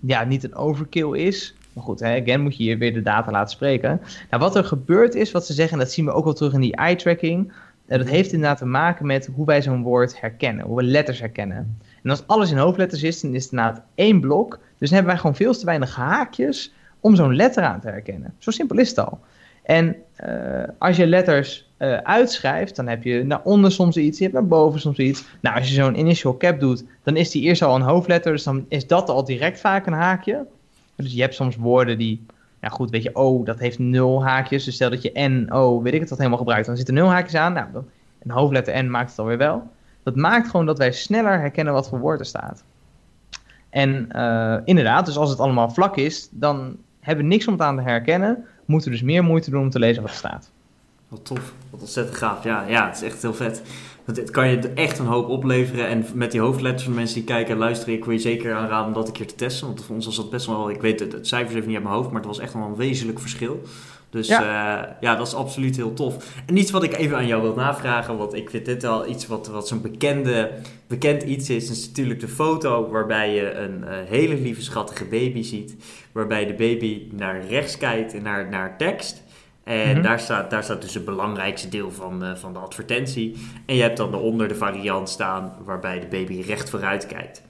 [0.00, 1.54] ja, niet een overkill is.
[1.72, 4.00] Maar goed, hè, again moet je hier weer de data laten spreken.
[4.30, 6.52] Nou, wat er gebeurd is, wat ze zeggen, en dat zien we ook wel terug
[6.52, 7.52] in die eye-tracking.
[7.88, 11.20] Uh, dat heeft inderdaad te maken met hoe wij zo'n woord herkennen, hoe we letters
[11.20, 11.78] herkennen.
[12.02, 14.58] En als alles in hoofdletters is, dan is het inderdaad één blok.
[14.78, 18.34] Dus dan hebben wij gewoon veel te weinig haakjes om zo'n letter aan te herkennen.
[18.38, 19.18] Zo simpel is het al.
[19.62, 19.96] En
[20.26, 24.36] uh, als je letters uh, uitschrijft, dan heb je naar onder soms iets, je hebt
[24.36, 25.24] naar boven soms iets.
[25.40, 28.42] Nou, als je zo'n initial cap doet, dan is die eerst al een hoofdletter, dus
[28.42, 30.46] dan is dat al direct vaak een haakje.
[30.96, 32.26] Dus je hebt soms woorden die,
[32.60, 34.64] nou goed, weet je, O, dat heeft nul haakjes.
[34.64, 37.08] Dus stel dat je N, O, weet ik het, dat helemaal gebruikt, dan zitten nul
[37.08, 37.52] haakjes aan.
[37.52, 37.88] Nou, dan,
[38.22, 39.70] een hoofdletter N maakt het alweer wel.
[40.02, 42.64] Dat maakt gewoon dat wij sneller herkennen wat voor woord er staat.
[43.70, 47.62] En uh, inderdaad, dus als het allemaal vlak is, dan hebben we niks om het
[47.62, 50.50] aan te herkennen moeten dus meer moeite doen om te lezen wat er staat.
[51.08, 52.44] Wat tof, wat ontzettend gaaf.
[52.44, 53.62] Ja, ja het is echt heel vet.
[54.16, 55.88] Het kan je echt een hoop opleveren.
[55.88, 58.86] En met die hoofdletters van mensen die kijken en luisteren, ik wil je zeker aanraden
[58.86, 59.66] om dat een keer te testen.
[59.66, 61.84] Want voor ons was dat best wel, ik weet het, het cijfers even niet uit
[61.84, 63.62] mijn hoofd, maar het was echt wel een wezenlijk verschil.
[64.10, 64.40] Dus ja.
[64.40, 66.34] Uh, ja, dat is absoluut heel tof.
[66.46, 69.26] En iets wat ik even aan jou wil navragen, want ik vind dit al iets
[69.26, 70.50] wat, wat zo'n bekende,
[70.86, 75.42] bekend iets is, is natuurlijk de foto waarbij je een uh, hele lieve schattige baby
[75.42, 75.76] ziet.
[76.12, 79.22] Waarbij de baby naar rechts kijkt en naar, naar tekst.
[79.68, 80.02] En mm-hmm.
[80.02, 83.36] daar, staat, daar staat dus het belangrijkste deel van, uh, van de advertentie.
[83.66, 87.42] En je hebt dan daaronder de variant staan waarbij de baby recht vooruit kijkt.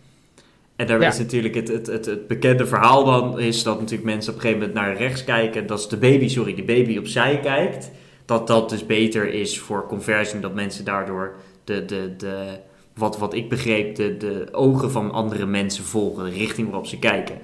[0.76, 1.08] En daar ja.
[1.08, 4.44] is natuurlijk het, het, het, het, bekende verhaal dan, is dat natuurlijk mensen op een
[4.44, 5.66] gegeven moment naar rechts kijken.
[5.66, 7.90] Dat is de baby, sorry, de baby opzij kijkt.
[8.24, 12.58] Dat dat dus beter is voor conversie, dat mensen daardoor de, de, de
[12.94, 16.98] wat, wat ik begreep, de, de ogen van andere mensen volgen, de richting waarop ze
[16.98, 17.38] kijken.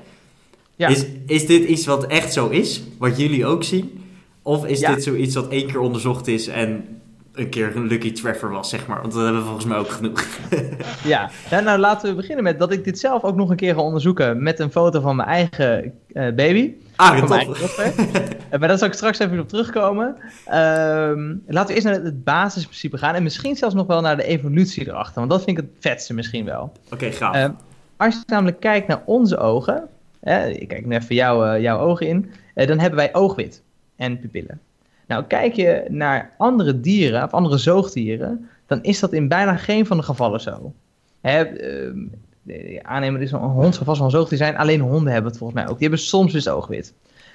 [0.77, 0.89] Ja.
[0.89, 4.03] Is, is dit iets wat echt zo is, wat jullie ook zien?
[4.45, 4.95] Of is ja.
[4.95, 7.01] dit zoiets wat één keer onderzocht is en
[7.35, 9.01] een keer een lucky treffer was, zeg maar.
[9.01, 10.25] Want dat hebben we volgens mij ook genoeg.
[11.05, 13.75] ja, nou, nou, laten we beginnen met dat ik dit zelf ook nog een keer
[13.75, 16.73] ga onderzoeken met een foto van mijn eigen uh, baby.
[16.97, 20.07] Ah, mijn uh, maar daar zal ik straks even op terugkomen.
[20.53, 24.25] Um, laten we eerst naar het basisprincipe gaan en misschien zelfs nog wel naar de
[24.25, 26.63] evolutie erachter, want dat vind ik het vetste misschien wel.
[26.63, 27.37] Oké, okay, gaaf.
[27.37, 27.49] Uh,
[27.97, 29.89] als je namelijk kijkt naar onze ogen,
[30.49, 33.63] ik kijk nu even jou, jouw ogen in, dan hebben wij oogwit
[33.97, 34.61] en pupillen.
[35.07, 39.87] Nou, kijk je naar andere dieren of andere zoogdieren, dan is dat in bijna geen
[39.87, 40.73] van de gevallen zo.
[41.21, 45.39] Hè, uh, aannemen is een hond zou wel een zoogdier zijn, alleen honden hebben het
[45.39, 45.79] volgens mij ook.
[45.79, 46.95] Die hebben soms dus oogwit.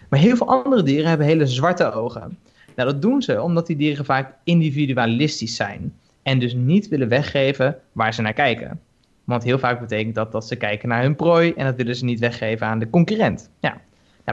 [0.10, 2.38] Maar heel veel andere dieren hebben hele zwarte ogen.
[2.76, 5.94] Nou, dat doen ze omdat die dieren vaak individualistisch zijn.
[6.24, 8.80] En dus niet willen weggeven waar ze naar kijken.
[9.24, 12.06] Want heel vaak betekent dat dat ze kijken naar hun prooi en dat willen ze
[12.06, 13.50] niet weggeven aan de concurrent.
[13.60, 13.82] Ja.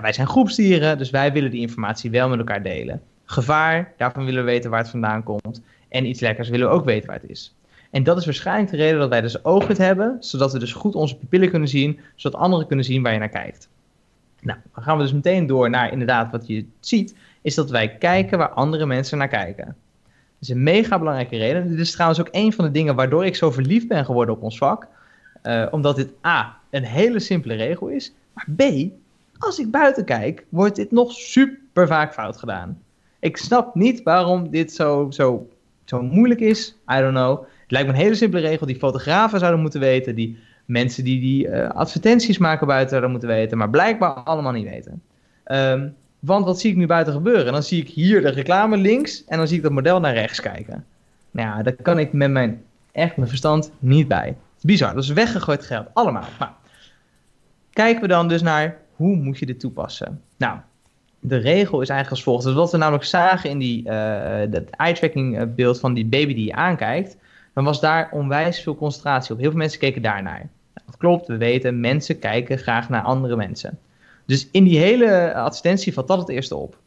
[0.01, 3.03] Wij zijn groepsdieren, dus wij willen die informatie wel met elkaar delen.
[3.25, 5.63] Gevaar, daarvan willen we weten waar het vandaan komt.
[5.89, 7.55] En iets lekkers willen we ook weten waar het is.
[7.91, 10.95] En dat is waarschijnlijk de reden dat wij dus oogwit hebben, zodat we dus goed
[10.95, 13.69] onze pupillen kunnen zien, zodat anderen kunnen zien waar je naar kijkt.
[14.41, 17.97] Nou, dan gaan we dus meteen door naar inderdaad wat je ziet, is dat wij
[17.97, 19.65] kijken waar andere mensen naar kijken.
[19.65, 19.75] Dat
[20.41, 21.69] is een mega belangrijke reden.
[21.69, 24.43] Dit is trouwens ook een van de dingen waardoor ik zo verliefd ben geworden op
[24.43, 24.87] ons vak.
[25.43, 28.63] Uh, omdat dit A, een hele simpele regel is, maar B,
[29.39, 32.83] als ik buiten kijk, wordt dit nog super vaak fout gedaan.
[33.21, 35.49] Ik snap niet waarom dit zo, zo,
[35.85, 36.77] zo moeilijk is.
[36.93, 37.39] I don't know.
[37.41, 40.15] Het lijkt me een hele simpele regel die fotografen zouden moeten weten.
[40.15, 43.59] Die mensen die die uh, advertenties maken buiten zouden moeten weten.
[43.59, 45.03] Maar blijkbaar allemaal niet weten.
[45.47, 47.53] Um, want wat zie ik nu buiten gebeuren?
[47.53, 50.41] Dan zie ik hier de reclame links en dan zie ik dat model naar rechts
[50.41, 50.85] kijken.
[51.31, 52.63] Nou ja, daar kan ik met mijn,
[52.93, 54.37] echt mijn verstand niet bij.
[54.61, 56.25] Bizar, dat is weggegooid geld, allemaal.
[56.39, 56.53] Maar
[57.73, 60.23] kijken we dan dus naar hoe moet je dit toepassen?
[60.37, 60.59] Nou,
[61.21, 62.45] de regel is eigenlijk als volgt.
[62.45, 66.35] Dus wat we namelijk zagen in die, uh, dat eye-tracking eh, beeld van die baby
[66.35, 67.17] die je aankijkt,
[67.55, 69.41] dan was daar onwijs veel concentratie op.
[69.41, 70.49] Heel veel mensen keken daarnaar.
[70.87, 73.79] Dat klopt, we weten, mensen kijken graag naar andere mensen.
[74.27, 76.79] Dus in die hele advertentie valt dat het eerste op.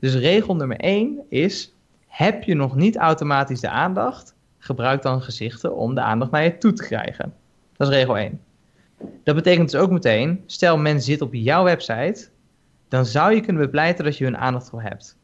[0.00, 1.72] Dus regel nummer 1 is,
[2.06, 6.58] heb je nog niet automatisch de aandacht, gebruik dan gezichten om de aandacht naar je
[6.58, 7.34] toe te krijgen.
[7.76, 8.40] Dat is regel 1.
[9.24, 12.28] Dat betekent dus ook meteen, stel men zit op jouw website,
[12.88, 15.16] dan zou je kunnen bepleiten dat je hun aandacht voor hebt.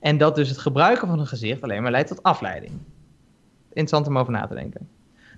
[0.00, 2.72] En dat dus het gebruiken van een gezicht alleen maar leidt tot afleiding.
[3.68, 4.88] Interessant om over na te denken.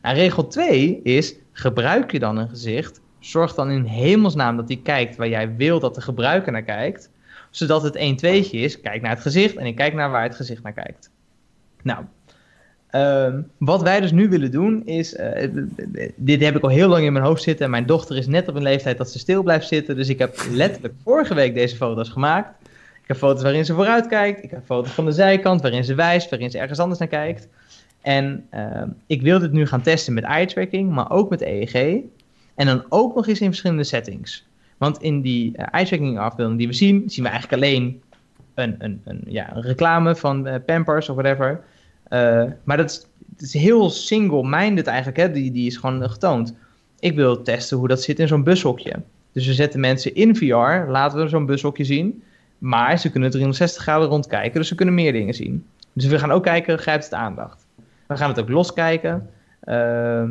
[0.02, 4.80] Nou, regel 2 is, gebruik je dan een gezicht, zorg dan in hemelsnaam dat hij
[4.82, 7.10] kijkt waar jij wil dat de gebruiker naar kijkt,
[7.50, 10.36] zodat het 1 2 is, kijk naar het gezicht en ik kijk naar waar het
[10.36, 11.10] gezicht naar kijkt.
[11.82, 12.04] Nou,
[12.94, 15.48] Um, wat wij dus nu willen doen is, uh,
[16.16, 18.48] dit heb ik al heel lang in mijn hoofd zitten en mijn dochter is net
[18.48, 19.96] op een leeftijd dat ze stil blijft zitten.
[19.96, 22.48] Dus ik heb letterlijk vorige week deze foto's gemaakt.
[23.02, 25.94] Ik heb foto's waarin ze vooruit kijkt, ik heb foto's van de zijkant waarin ze
[25.94, 27.48] wijst, waarin ze ergens anders naar kijkt.
[28.00, 31.74] En uh, ik wil dit nu gaan testen met eye tracking, maar ook met EEG.
[32.54, 34.46] En dan ook nog eens in verschillende settings.
[34.76, 38.02] Want in die uh, eye tracking afbeelding die we zien, zien we eigenlijk alleen
[38.54, 41.60] een, een, een, ja, een reclame van uh, Pampers of whatever.
[42.10, 43.06] Uh, maar dat is,
[43.38, 45.30] is heel single-minded eigenlijk, hè?
[45.30, 46.54] Die, die is gewoon getoond.
[46.98, 49.02] Ik wil testen hoe dat zit in zo'n bushokje.
[49.32, 52.22] Dus we zetten mensen in VR, laten we zo'n bushokje zien.
[52.58, 55.66] Maar ze kunnen 360 graden rondkijken, dus ze kunnen meer dingen zien.
[55.92, 57.66] Dus we gaan ook kijken, grijpt het aandacht.
[58.06, 59.28] We gaan het ook loskijken.
[59.64, 60.24] Uh,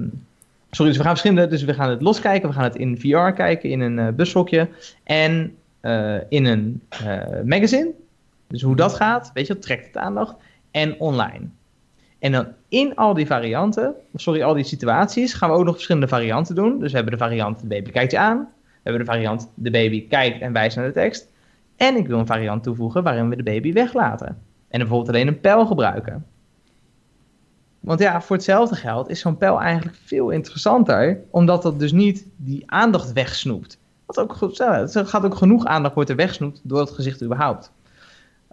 [0.72, 3.30] sorry, dus we gaan verschillende, dus we gaan het loskijken, we gaan het in VR
[3.30, 4.68] kijken, in een uh, bushokje
[5.04, 6.82] en uh, in een
[7.46, 7.92] magazine.
[8.48, 10.36] Dus hoe dat gaat, weet je, trekt het aandacht.
[10.72, 11.50] En online.
[12.20, 16.08] En dan in al die varianten, sorry, al die situaties, gaan we ook nog verschillende
[16.08, 16.80] varianten doen.
[16.80, 18.38] Dus we hebben de variant de baby kijkt je aan.
[18.64, 21.28] We hebben de variant de baby kijkt en wijst naar de tekst.
[21.76, 24.28] En ik wil een variant toevoegen waarin we de baby weglaten.
[24.68, 26.26] En bijvoorbeeld alleen een pijl gebruiken.
[27.80, 32.26] Want ja, voor hetzelfde geld is zo'n pijl eigenlijk veel interessanter, omdat dat dus niet
[32.36, 33.78] die aandacht wegsnoept.
[34.06, 37.72] Wat ook, het gaat ook genoeg aandacht wordt er wegsnoept door het gezicht überhaupt.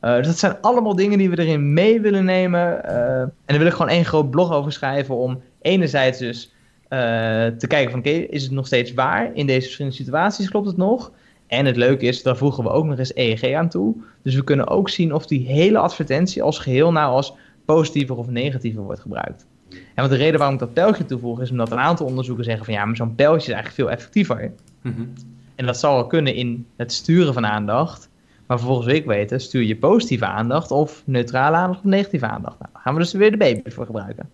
[0.01, 2.80] Uh, dus dat zijn allemaal dingen die we erin mee willen nemen.
[2.84, 6.55] Uh, en daar wil ik gewoon één groot blog over schrijven om enerzijds dus
[6.88, 6.99] uh,
[7.47, 9.30] te kijken van oké, okay, is het nog steeds waar?
[9.34, 11.12] In deze verschillende situaties klopt het nog?
[11.47, 13.94] En het leuke is, daar voegen we ook nog eens EEG aan toe.
[14.22, 17.34] Dus we kunnen ook zien of die hele advertentie als geheel nou als
[17.64, 19.47] positiever of negatiever wordt gebruikt.
[19.70, 22.64] En want de reden waarom ik dat pijltje toevoeg is omdat een aantal onderzoeken zeggen
[22.64, 24.53] van ja, maar zo'n pijltje is eigenlijk veel effectiever.
[24.82, 25.12] Mm -hmm.
[25.55, 28.09] En dat zal wel kunnen in het sturen van aandacht.
[28.47, 32.59] Maar vervolgens wil ik weten, stuur je positieve aandacht of neutrale aandacht of negatieve aandacht?
[32.59, 34.30] Nou, dan gaan we dus weer de baby voor gebruiken.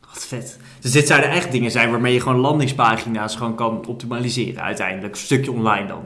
[0.00, 0.58] Wat vet.
[0.80, 5.12] Dus dit zouden echt dingen zijn waarmee je gewoon landingspagina's gewoon kan optimaliseren uiteindelijk.
[5.12, 6.02] Een stukje online dan.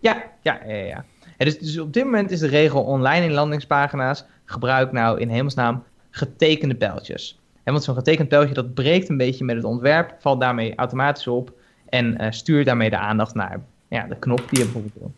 [0.00, 0.74] Ja, ja, ja.
[0.74, 1.04] ja.
[1.36, 4.24] dus, dus op dit moment is de regel online in landingspagina's.
[4.44, 7.40] Gebruik nou in hemelsnaam getekende pijltjes.
[7.62, 11.26] En want zo'n getekend pijltje dat breekt een beetje met het ontwerp, valt daarmee automatisch
[11.26, 11.52] op
[11.88, 15.12] en stuurt daarmee de aandacht naar ja, de knop die je bijvoorbeeld wil.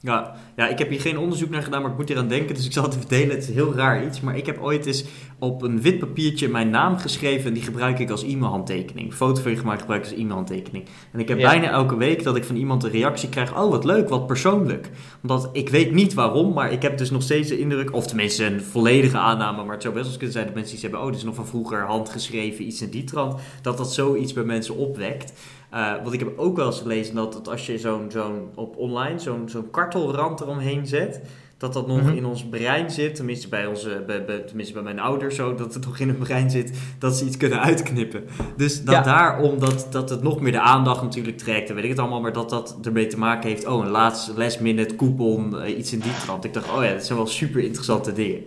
[0.00, 2.54] Ja, ja, ik heb hier geen onderzoek naar gedaan, maar ik moet hier aan denken,
[2.54, 3.30] dus ik zal het even delen.
[3.30, 5.04] Het is heel raar iets, maar ik heb ooit eens
[5.38, 9.14] op een wit papiertje mijn naam geschreven en die gebruik ik als e-mailhandtekening.
[9.14, 10.84] Foto van je gemaakt gebruik ik als e-mailhandtekening.
[11.12, 13.84] En ik heb bijna elke week dat ik van iemand een reactie krijg, oh wat
[13.84, 14.90] leuk, wat persoonlijk.
[15.22, 18.44] Omdat ik weet niet waarom, maar ik heb dus nog steeds de indruk, of tenminste
[18.44, 21.06] een volledige aanname, maar het zou best wel kunnen zijn dat mensen iets hebben, oh
[21.06, 24.76] dit is nog van vroeger handgeschreven, iets in die trant, dat dat zoiets bij mensen
[24.76, 25.32] opwekt.
[25.74, 28.76] Uh, want ik heb ook wel eens gelezen dat, dat als je zo'n zo'n op
[28.76, 31.20] online zo'n zo'n kartelrand eromheen zet,
[31.58, 32.16] dat dat nog mhm.
[32.16, 35.74] in ons brein zit, tenminste bij, onze, bij, bij, tenminste bij mijn ouders zo, dat
[35.74, 38.24] het nog in hun brein zit, dat ze iets kunnen uitknippen.
[38.56, 41.90] Dus dat daarom dat, dat het nog meer de aandacht natuurlijk trekt, en weet ik
[41.90, 45.54] het allemaal, maar dat dat ermee te maken heeft, oh een laatste last minute coupon,
[45.54, 46.44] uh, iets in die trant.
[46.44, 48.44] Ik dacht, oh ja, dat zijn wel super interessante dingen.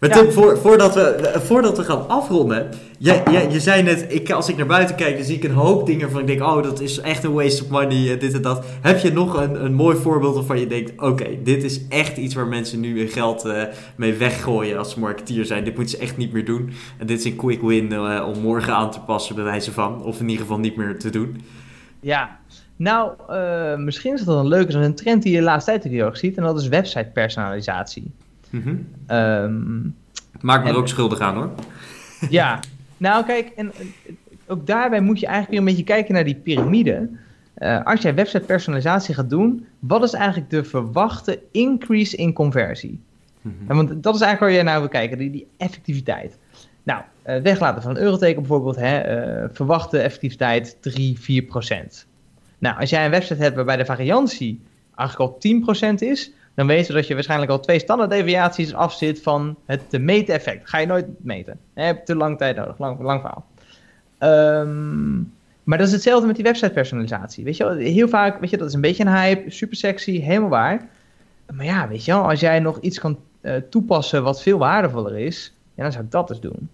[0.00, 2.68] Maar Tim, voor, voordat, we, voordat we gaan afronden.
[2.98, 5.50] Jij, jij, je zei net, ik, als ik naar buiten kijk, dan zie ik een
[5.50, 8.42] hoop dingen van ik denk, oh, dat is echt een waste of money, dit en
[8.42, 8.64] dat.
[8.80, 12.34] Heb je nog een, een mooi voorbeeld waarvan je denkt, oké, dit is echt iets
[12.34, 13.62] waar mensen nu hun geld uh,
[13.96, 15.64] mee weggooien als ze marketeer zijn.
[15.64, 16.70] Dit moeten ze echt niet meer doen.
[16.98, 20.02] En dit is een quick win uh, om morgen aan te passen, bij wijze van.
[20.02, 21.40] Of in ieder geval niet meer te doen.
[22.00, 22.38] Ja,
[22.76, 26.06] nou, uh, misschien is dat een leuke, een trend die je de laatste tijd heel
[26.06, 26.36] erg ziet.
[26.36, 28.12] En dat is website personalisatie.
[28.50, 29.94] Mm
[30.40, 31.50] Maak me er ook schuldig aan hoor.
[32.30, 32.60] Ja,
[32.96, 33.72] nou kijk, en,
[34.46, 37.10] ook daarbij moet je eigenlijk weer een beetje kijken naar die piramide.
[37.58, 43.00] Uh, als jij website personalisatie gaat doen, wat is eigenlijk de verwachte increase in conversie?
[43.42, 46.38] Mm want dat is eigenlijk waar je naar wil kijken, die, die effectiviteit.
[46.82, 52.06] Nou, uh, weglaten van een euroteken bijvoorbeeld, hè, uh, verwachte effectiviteit 3, 4 procent.
[52.58, 54.60] Nou, als jij een website hebt waarbij de variantie
[54.94, 59.56] eigenlijk al 10% is, dan weten we dat je waarschijnlijk al twee standaarddeviaties afzit van
[59.66, 60.68] het te meten effect.
[60.68, 61.58] Ga je nooit meten.
[61.74, 63.46] Je te lang tijd nodig, lang, lang verhaal.
[64.62, 65.32] Um,
[65.64, 67.44] maar dat is hetzelfde met die website personalisatie.
[67.44, 70.20] Weet je wel, heel vaak, weet je, dat is een beetje een hype, super sexy,
[70.20, 70.88] helemaal waar.
[71.52, 75.18] Maar ja, weet je wel, als jij nog iets kan uh, toepassen wat veel waardevoller
[75.18, 76.68] is, ja, dan zou ik dat dus doen.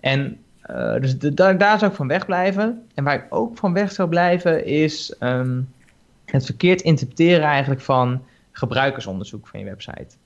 [0.00, 0.38] En
[0.70, 2.86] uh, dus daar, zou ik van wegblijven.
[2.94, 5.68] En waar ik ook van weg zou blijven is um,
[6.24, 10.16] het verkeerd interpreteren eigenlijk van gebruikersonderzoek van je website.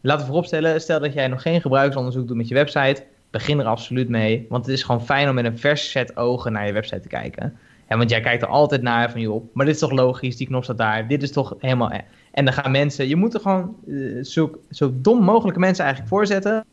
[0.00, 3.66] Laten we vooropstellen, stel dat jij nog geen gebruikersonderzoek doet met je website, begin er
[3.66, 4.46] absoluut mee.
[4.48, 7.08] Want het is gewoon fijn om met een vers set ogen naar je website te
[7.08, 7.58] kijken.
[7.86, 10.46] En want jij kijkt er altijd naar van, joh, maar dit is toch logisch, die
[10.46, 11.92] knop staat daar, dit is toch helemaal...
[11.92, 15.84] E- en dan gaan mensen, je moet er gewoon uh, zo, zo dom mogelijke mensen
[15.84, 16.64] eigenlijk voorzetten.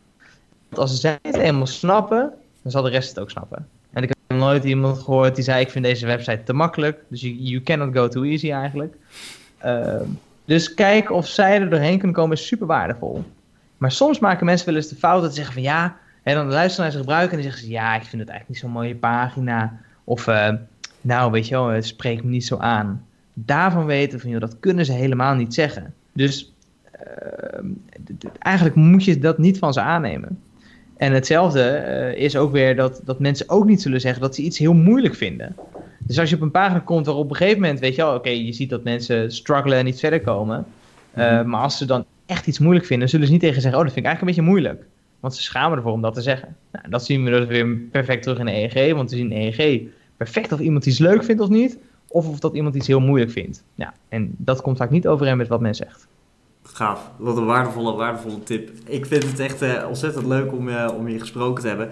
[0.69, 3.67] Want als zij het helemaal snappen, dan zal de rest het ook snappen.
[3.91, 7.03] En ik heb nooit iemand gehoord die zei, ik vind deze website te makkelijk.
[7.07, 8.95] Dus you, cannot go too easy eigenlijk.
[9.65, 10.01] Uh,
[10.49, 13.23] dus kijken of zij er doorheen kunnen komen is super waardevol.
[13.77, 16.47] Maar soms maken mensen wel eens de fout dat ze zeggen van ja, en dan
[16.47, 18.81] luisteren naar ze gebruiken en dan zeggen ze ja, ik vind het eigenlijk niet zo'n
[18.81, 19.79] mooie pagina.
[20.03, 20.53] Of uh,
[21.01, 23.05] nou, weet je wel, het spreekt me niet zo aan.
[23.33, 25.93] Daarvan weten van joh, dat kunnen ze helemaal niet zeggen.
[26.13, 26.53] Dus
[26.95, 27.59] uh,
[28.39, 30.41] eigenlijk moet je dat niet van ze aannemen.
[30.97, 34.41] En hetzelfde uh, is ook weer dat, dat mensen ook niet zullen zeggen dat ze
[34.41, 35.55] iets heel moeilijk vinden.
[36.09, 38.15] Dus als je op een pagina komt waar op een gegeven moment, weet je wel,
[38.15, 40.65] oké, je ziet dat mensen struggelen en niet verder komen.
[41.17, 43.79] Uh, mm Maar als ze dan echt iets moeilijk vinden, zullen ze niet tegen zeggen,
[43.79, 44.87] oh, dat vind ik eigenlijk een beetje moeilijk.
[45.19, 46.55] Want ze schamen ervoor om dat te zeggen.
[46.71, 49.41] Nou, dat zien we dus weer perfect terug in de EEG, want we zien in
[49.41, 49.81] EEG
[50.17, 53.31] perfect of iemand iets leuk vindt of niet, of of dat iemand iets heel moeilijk
[53.31, 53.63] vindt.
[53.75, 56.07] Ja, en dat komt vaak niet overeen met wat men zegt.
[56.63, 57.11] Gaaf.
[57.17, 58.69] Wat een waardevolle, waardevolle tip.
[58.85, 61.89] Ik vind het echt uh, ontzettend leuk om, uh, om je gesproken te hebben.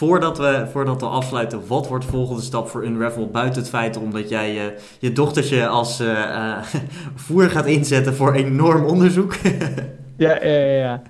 [0.00, 3.28] Voordat we, voordat we afsluiten, wat wordt de volgende stap voor Unravel?
[3.28, 6.02] Buiten het feit omdat jij uh, je dochtertje als
[7.26, 9.34] voer gaat inzetten voor enorm onderzoek.
[10.16, 11.02] ja, ja, ja.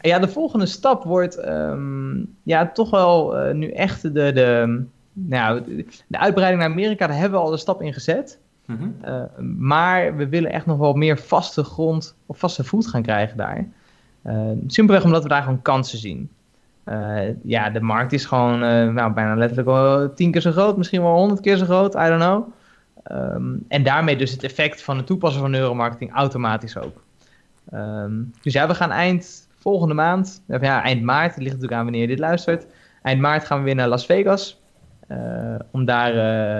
[0.00, 4.82] Ja, de volgende stap wordt um, ja, toch wel nu echt de, de,
[5.12, 7.06] nou, de uitbreiding naar Amerika.
[7.06, 8.38] Daar hebben we al de stap in gezet.
[8.64, 8.88] Mhm.
[9.00, 9.22] Eh,
[9.58, 13.68] maar we willen echt nog wel meer vaste grond of vaste voet gaan krijgen daar.
[14.66, 16.30] Simpelweg omdat we daar gewoon kansen zien.
[16.88, 18.58] Uh, ja, de markt is gewoon
[18.94, 22.08] nou, bijna letterlijk wel tien keer zo groot, misschien wel honderd keer zo groot, I
[22.08, 22.48] don't know.
[23.12, 27.02] Um, en daarmee dus het effect van het toepassen van neuromarketing automatisch ook.
[27.74, 31.78] Um, dus ja, we gaan eind volgende maand, of ja, eind maart, het ligt natuurlijk
[31.78, 32.66] aan wanneer je dit luistert.
[33.02, 34.60] Eind maart gaan we weer naar Las Vegas.
[35.08, 35.18] Uh,
[35.70, 36.12] om daar,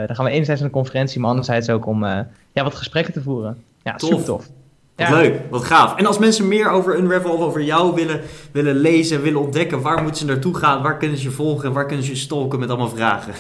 [0.07, 3.63] dan gaan we enerzijds een conferentie, maar anderzijds ook om ja, wat gesprekken te voeren.
[3.83, 4.11] Ja, tof.
[4.11, 4.51] super tof.
[4.99, 5.97] Wat leuk, wat gaaf.
[5.97, 8.21] En als mensen meer over Unravel of over jou willen,
[8.53, 10.83] willen lezen, willen ontdekken, waar moeten ze naartoe gaan?
[10.83, 11.73] Waar kunnen ze je volgen?
[11.73, 13.33] Waar kunnen ze je stalken met allemaal vragen?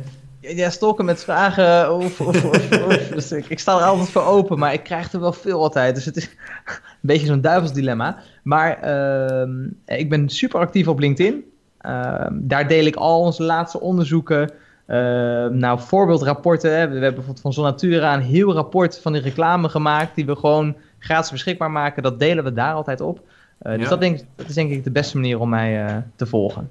[0.40, 1.94] ja, stalken met vragen.
[1.94, 5.20] Of, of, of, dus ik, ik, sta er altijd voor open, maar ik krijg er
[5.20, 5.94] wel veel altijd.
[5.94, 6.24] Dus het is
[6.64, 8.18] een beetje zo'n duivelsdilemma.
[8.42, 11.44] Maar uh, ik ben super actief op LinkedIn.
[11.78, 14.50] Ehm, daar deel ik al onze laatste onderzoeken.
[14.86, 16.70] Ehm, nou, voorbeeldrapporten.
[16.70, 16.76] Hè.
[16.76, 20.14] We hebben bijvoorbeeld van Zonatura een heel rapport van die reclame gemaakt.
[20.14, 22.02] Die we gewoon gratis beschikbaar maken.
[22.02, 23.20] Dat delen we daar altijd op.
[23.62, 26.26] Uh, dus dat, denk, dat is denk ik de beste manier om mij uh, te
[26.26, 26.70] volgen.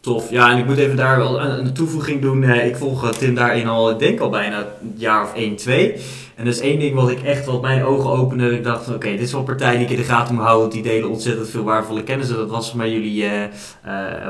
[0.00, 0.30] Tof.
[0.30, 2.42] Ja, en ik moet even daar wel een, toevoeging doen.
[2.42, 5.92] Uh, ik volg Tim daarin al, ik denk al bijna een jaar of 1, 2.
[6.34, 8.56] En dat is één ding wat ik echt wat mijn ogen opende.
[8.56, 10.70] Ik dacht, oké, dit is wel een partij die ik in de gaten moet houden.
[10.70, 12.28] Die delen ontzettend veel waardevolle kennis.
[12.28, 13.28] Dat was maar jullie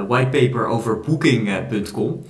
[0.07, 2.23] whitepaper over booking.com.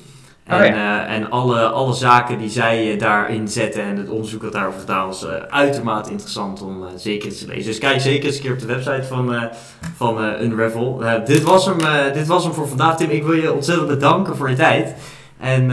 [0.45, 4.53] En, uh, en alle, alle zaken die zij uh, daarin zetten en het onderzoek dat
[4.53, 7.65] daarover gedaan was, uh, uitermate interessant om zeker te lezen.
[7.65, 9.51] Dus kijk zeker eens een keer op de website van,
[9.97, 11.03] van Unravel.
[11.25, 11.79] dit, was hem,
[12.13, 13.11] dit was hem voor vandaag, Tim.
[13.11, 14.95] Ik wil je ontzettend bedanken voor je tijd.
[15.39, 15.67] En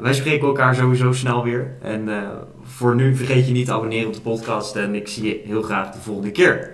[0.00, 1.76] wij spreken elkaar sowieso snel weer.
[1.82, 2.08] En
[2.62, 4.76] voor nu vergeet je niet te abonneren op de podcast.
[4.76, 6.72] En ik zie je heel graag de volgende keer.